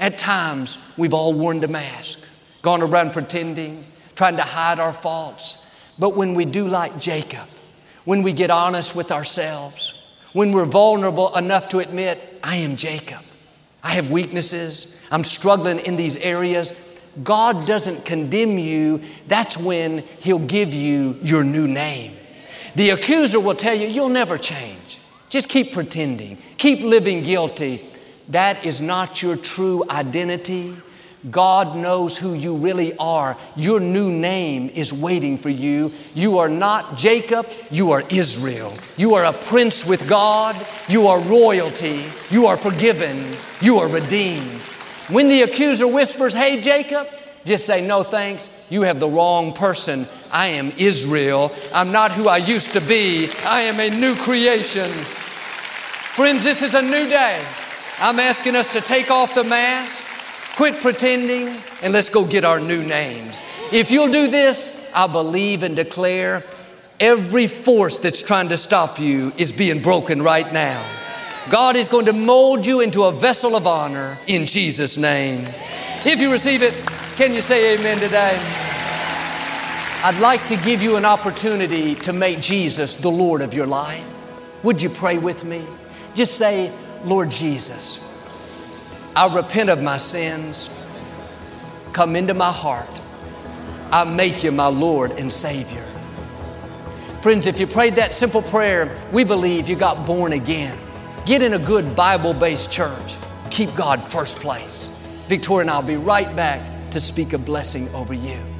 At 0.00 0.16
times, 0.18 0.78
we've 0.96 1.12
all 1.12 1.34
worn 1.34 1.60
the 1.60 1.68
mask, 1.68 2.26
gone 2.62 2.82
around 2.82 3.12
pretending, 3.12 3.84
trying 4.14 4.36
to 4.36 4.42
hide 4.42 4.80
our 4.80 4.92
faults. 4.92 5.66
But 6.02 6.16
when 6.16 6.34
we 6.34 6.46
do 6.46 6.66
like 6.66 6.98
Jacob, 6.98 7.46
when 8.04 8.24
we 8.24 8.32
get 8.32 8.50
honest 8.50 8.96
with 8.96 9.12
ourselves, 9.12 10.02
when 10.32 10.50
we're 10.50 10.64
vulnerable 10.64 11.32
enough 11.36 11.68
to 11.68 11.78
admit, 11.78 12.40
I 12.42 12.56
am 12.56 12.74
Jacob, 12.74 13.20
I 13.84 13.90
have 13.90 14.10
weaknesses, 14.10 15.00
I'm 15.12 15.22
struggling 15.22 15.78
in 15.78 15.94
these 15.94 16.16
areas, 16.16 16.72
God 17.22 17.68
doesn't 17.68 18.04
condemn 18.04 18.58
you. 18.58 19.00
That's 19.28 19.56
when 19.56 19.98
He'll 19.98 20.40
give 20.40 20.74
you 20.74 21.18
your 21.22 21.44
new 21.44 21.68
name. 21.68 22.16
The 22.74 22.90
accuser 22.90 23.38
will 23.38 23.54
tell 23.54 23.76
you, 23.76 23.86
you'll 23.86 24.08
never 24.08 24.38
change. 24.38 24.98
Just 25.28 25.48
keep 25.48 25.72
pretending, 25.72 26.36
keep 26.56 26.80
living 26.80 27.22
guilty. 27.22 27.80
That 28.30 28.66
is 28.66 28.80
not 28.80 29.22
your 29.22 29.36
true 29.36 29.84
identity. 29.88 30.74
God 31.30 31.76
knows 31.76 32.18
who 32.18 32.34
you 32.34 32.56
really 32.56 32.96
are. 32.96 33.36
Your 33.54 33.78
new 33.78 34.10
name 34.10 34.68
is 34.70 34.92
waiting 34.92 35.38
for 35.38 35.50
you. 35.50 35.92
You 36.14 36.38
are 36.38 36.48
not 36.48 36.96
Jacob, 36.96 37.46
you 37.70 37.92
are 37.92 38.02
Israel. 38.10 38.72
You 38.96 39.14
are 39.14 39.24
a 39.24 39.32
prince 39.32 39.86
with 39.86 40.08
God, 40.08 40.56
you 40.88 41.06
are 41.06 41.20
royalty, 41.20 42.04
you 42.30 42.46
are 42.46 42.56
forgiven, 42.56 43.24
you 43.60 43.78
are 43.78 43.88
redeemed. 43.88 44.60
When 45.08 45.28
the 45.28 45.42
accuser 45.42 45.86
whispers, 45.86 46.34
Hey, 46.34 46.60
Jacob, 46.60 47.06
just 47.44 47.66
say, 47.66 47.86
No 47.86 48.02
thanks, 48.02 48.64
you 48.68 48.82
have 48.82 48.98
the 48.98 49.08
wrong 49.08 49.52
person. 49.52 50.06
I 50.32 50.46
am 50.46 50.72
Israel. 50.76 51.52
I'm 51.72 51.92
not 51.92 52.10
who 52.10 52.26
I 52.26 52.38
used 52.38 52.72
to 52.72 52.80
be. 52.80 53.28
I 53.44 53.62
am 53.62 53.78
a 53.78 53.90
new 53.90 54.16
creation. 54.16 54.90
Friends, 54.90 56.42
this 56.42 56.62
is 56.62 56.74
a 56.74 56.82
new 56.82 57.08
day. 57.08 57.44
I'm 57.98 58.18
asking 58.18 58.56
us 58.56 58.72
to 58.72 58.80
take 58.80 59.10
off 59.10 59.34
the 59.34 59.44
mask 59.44 60.04
Quit 60.62 60.80
pretending 60.80 61.60
and 61.82 61.92
let's 61.92 62.08
go 62.08 62.24
get 62.24 62.44
our 62.44 62.60
new 62.60 62.84
names. 62.84 63.42
If 63.72 63.90
you'll 63.90 64.12
do 64.12 64.28
this, 64.28 64.88
I 64.94 65.08
believe 65.08 65.64
and 65.64 65.74
declare 65.74 66.44
every 67.00 67.48
force 67.48 67.98
that's 67.98 68.22
trying 68.22 68.48
to 68.50 68.56
stop 68.56 69.00
you 69.00 69.32
is 69.36 69.50
being 69.50 69.82
broken 69.82 70.22
right 70.22 70.52
now. 70.52 70.80
God 71.50 71.74
is 71.74 71.88
going 71.88 72.06
to 72.06 72.12
mold 72.12 72.64
you 72.64 72.80
into 72.80 73.02
a 73.02 73.10
vessel 73.10 73.56
of 73.56 73.66
honor 73.66 74.16
in 74.28 74.46
Jesus' 74.46 74.96
name. 74.96 75.40
If 76.06 76.20
you 76.20 76.30
receive 76.30 76.62
it, 76.62 76.74
can 77.16 77.34
you 77.34 77.42
say 77.42 77.76
amen 77.76 77.98
today? 77.98 78.38
I'd 80.04 80.20
like 80.20 80.46
to 80.46 80.56
give 80.58 80.80
you 80.80 80.94
an 80.94 81.04
opportunity 81.04 81.96
to 81.96 82.12
make 82.12 82.40
Jesus 82.40 82.94
the 82.94 83.10
Lord 83.10 83.42
of 83.42 83.52
your 83.52 83.66
life. 83.66 84.08
Would 84.62 84.80
you 84.80 84.90
pray 84.90 85.18
with 85.18 85.44
me? 85.44 85.66
Just 86.14 86.38
say, 86.38 86.70
Lord 87.02 87.32
Jesus. 87.32 88.11
I 89.14 89.34
repent 89.34 89.68
of 89.68 89.82
my 89.82 89.98
sins. 89.98 90.70
Come 91.92 92.16
into 92.16 92.32
my 92.32 92.50
heart. 92.50 92.88
I 93.90 94.04
make 94.04 94.42
you 94.42 94.50
my 94.50 94.68
Lord 94.68 95.12
and 95.12 95.30
Savior. 95.30 95.82
Friends, 97.20 97.46
if 97.46 97.60
you 97.60 97.66
prayed 97.66 97.96
that 97.96 98.14
simple 98.14 98.40
prayer, 98.40 98.98
we 99.12 99.22
believe 99.22 99.68
you 99.68 99.76
got 99.76 100.06
born 100.06 100.32
again. 100.32 100.76
Get 101.26 101.42
in 101.42 101.52
a 101.52 101.58
good 101.58 101.94
Bible 101.94 102.32
based 102.32 102.72
church. 102.72 103.16
Keep 103.50 103.74
God 103.74 104.02
first 104.02 104.38
place. 104.38 104.98
Victoria 105.28 105.62
and 105.62 105.70
I'll 105.70 105.82
be 105.82 105.96
right 105.96 106.34
back 106.34 106.90
to 106.92 107.00
speak 107.00 107.34
a 107.34 107.38
blessing 107.38 107.88
over 107.94 108.14
you. 108.14 108.51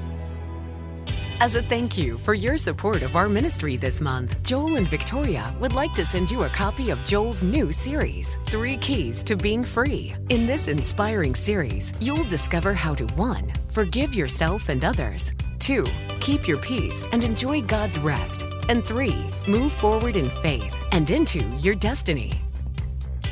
As 1.42 1.56
a 1.56 1.62
thank 1.62 1.98
you 1.98 2.18
for 2.18 2.34
your 2.34 2.56
support 2.56 3.02
of 3.02 3.16
our 3.16 3.28
ministry 3.28 3.76
this 3.76 4.00
month, 4.00 4.40
Joel 4.44 4.76
and 4.76 4.86
Victoria 4.86 5.52
would 5.58 5.72
like 5.72 5.92
to 5.94 6.04
send 6.04 6.30
you 6.30 6.44
a 6.44 6.48
copy 6.48 6.90
of 6.90 7.04
Joel's 7.04 7.42
new 7.42 7.72
series, 7.72 8.38
Three 8.46 8.76
Keys 8.76 9.24
to 9.24 9.34
Being 9.34 9.64
Free. 9.64 10.14
In 10.28 10.46
this 10.46 10.68
inspiring 10.68 11.34
series, 11.34 11.92
you'll 11.98 12.28
discover 12.28 12.72
how 12.72 12.94
to 12.94 13.06
1. 13.14 13.52
Forgive 13.70 14.14
yourself 14.14 14.68
and 14.68 14.84
others, 14.84 15.32
2. 15.58 15.84
Keep 16.20 16.46
your 16.46 16.58
peace 16.58 17.04
and 17.10 17.24
enjoy 17.24 17.60
God's 17.60 17.98
rest, 17.98 18.44
and 18.68 18.86
3. 18.86 19.12
Move 19.48 19.72
forward 19.72 20.14
in 20.14 20.30
faith 20.46 20.76
and 20.92 21.10
into 21.10 21.40
your 21.56 21.74
destiny. 21.74 22.34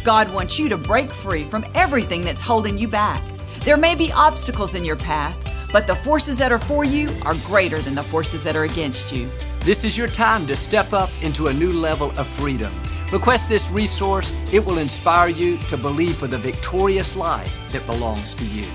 God 0.02 0.28
wants 0.34 0.58
you 0.58 0.68
to 0.68 0.76
break 0.76 1.10
free 1.12 1.44
from 1.44 1.64
everything 1.76 2.24
that's 2.24 2.42
holding 2.42 2.76
you 2.76 2.88
back. 2.88 3.22
There 3.64 3.76
may 3.76 3.94
be 3.94 4.10
obstacles 4.10 4.74
in 4.74 4.84
your 4.84 4.96
path 4.96 5.36
but 5.72 5.86
the 5.86 5.96
forces 5.96 6.36
that 6.38 6.52
are 6.52 6.58
for 6.58 6.84
you 6.84 7.08
are 7.22 7.34
greater 7.46 7.78
than 7.80 7.94
the 7.94 8.02
forces 8.02 8.42
that 8.44 8.56
are 8.56 8.64
against 8.64 9.12
you. 9.12 9.28
This 9.60 9.84
is 9.84 9.96
your 9.96 10.08
time 10.08 10.46
to 10.46 10.56
step 10.56 10.92
up 10.92 11.10
into 11.22 11.48
a 11.48 11.52
new 11.52 11.72
level 11.72 12.10
of 12.18 12.26
freedom. 12.26 12.72
Request 13.12 13.48
this 13.48 13.70
resource, 13.70 14.32
it 14.52 14.64
will 14.64 14.78
inspire 14.78 15.28
you 15.28 15.56
to 15.68 15.76
believe 15.76 16.16
for 16.16 16.26
the 16.26 16.38
victorious 16.38 17.16
life 17.16 17.52
that 17.72 17.84
belongs 17.86 18.34
to 18.34 18.44
you. 18.44 18.66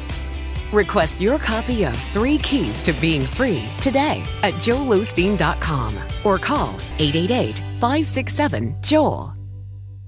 Request 0.71 1.21
your 1.21 1.39
copy 1.39 1.85
of 1.85 1.95
Three 2.11 2.37
Keys 2.39 2.81
to 2.81 2.93
Being 2.93 3.21
Free 3.21 3.63
today 3.79 4.23
at 4.43 4.53
joelosteen.com 4.55 5.95
or 6.23 6.37
call 6.37 6.75
888 6.99 7.59
567 7.79 8.75
Joel. 8.81 9.44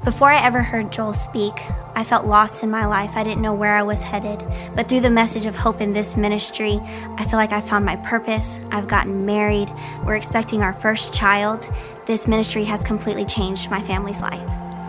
Before 0.03 0.31
I 0.31 0.45
ever 0.45 0.61
heard 0.61 0.91
Joel 0.91 1.11
speak, 1.11 1.53
I 1.95 2.03
felt 2.03 2.25
lost 2.25 2.63
in 2.63 2.69
my 2.69 2.85
life. 2.85 3.11
I 3.15 3.23
didn't 3.23 3.41
know 3.41 3.53
where 3.53 3.75
I 3.75 3.83
was 3.83 4.03
headed. 4.03 4.45
But 4.75 4.87
through 4.87 5.01
the 5.01 5.09
message 5.09 5.45
of 5.45 5.55
hope 5.55 5.81
in 5.81 5.91
this 5.91 6.15
ministry, 6.15 6.79
I 7.17 7.25
feel 7.25 7.39
like 7.39 7.51
I 7.51 7.59
found 7.59 7.83
my 7.83 7.95
purpose. 7.97 8.59
I've 8.71 8.87
gotten 8.87 9.25
married. 9.25 9.73
We're 10.05 10.15
expecting 10.15 10.61
our 10.61 10.73
first 10.73 11.13
child. 11.13 11.69
This 12.05 12.27
ministry 12.27 12.63
has 12.65 12.83
completely 12.83 13.25
changed 13.25 13.69
my 13.69 13.81
family's 13.81 14.21
life. 14.21 14.47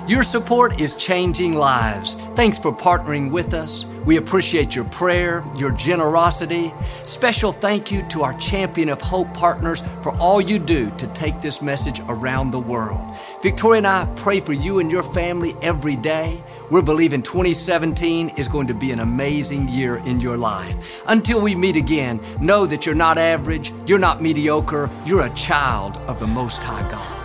Your 0.09 0.23
support 0.23 0.81
is 0.81 0.94
changing 0.94 1.53
lives. 1.53 2.14
Thanks 2.35 2.59
for 2.59 2.73
partnering 2.73 3.31
with 3.31 3.53
us. 3.53 3.85
We 4.07 4.16
appreciate 4.16 4.75
your 4.75 4.87
prayer, 4.87 5.44
your 5.57 5.71
generosity. 5.73 6.73
Special 7.05 7.53
thank 7.53 7.92
you 7.92 8.03
to 8.09 8.23
our 8.23 8.33
Champion 8.38 8.88
of 8.88 9.03
Hope 9.03 9.35
partners 9.35 9.83
for 10.03 10.12
all 10.16 10.40
you 10.40 10.59
do 10.59 10.90
to 10.97 11.07
take 11.09 11.42
this 11.42 11.61
message 11.61 12.01
around 12.09 12.53
the 12.53 12.59
world. 12.59 13.03
Victoria 13.40 13.79
and 13.79 13.87
I 13.87 14.05
pray 14.16 14.40
for 14.40 14.53
you 14.53 14.81
and 14.81 14.90
your 14.90 15.05
family 15.05 15.55
every 15.62 15.94
day. 15.94 16.42
We're 16.70 16.83
believing 16.83 17.22
2017 17.22 18.31
is 18.31 18.48
going 18.48 18.66
to 18.66 18.74
be 18.74 18.90
an 18.90 18.98
amazing 18.98 19.68
year 19.68 19.98
in 19.98 20.20
your 20.20 20.37
life. 20.37 21.01
Until 21.07 21.40
we 21.40 21.55
meet 21.55 21.77
again, 21.77 22.20
know 22.40 22.66
that 22.66 22.85
you're 22.85 22.96
not 22.96 23.16
average, 23.16 23.72
you're 23.87 24.01
not 24.01 24.20
mediocre, 24.20 24.90
you're 25.07 25.22
a 25.24 25.31
child 25.31 25.96
of 26.09 26.18
the 26.18 26.27
Most 26.27 26.64
High 26.64 26.90
God. 26.90 27.18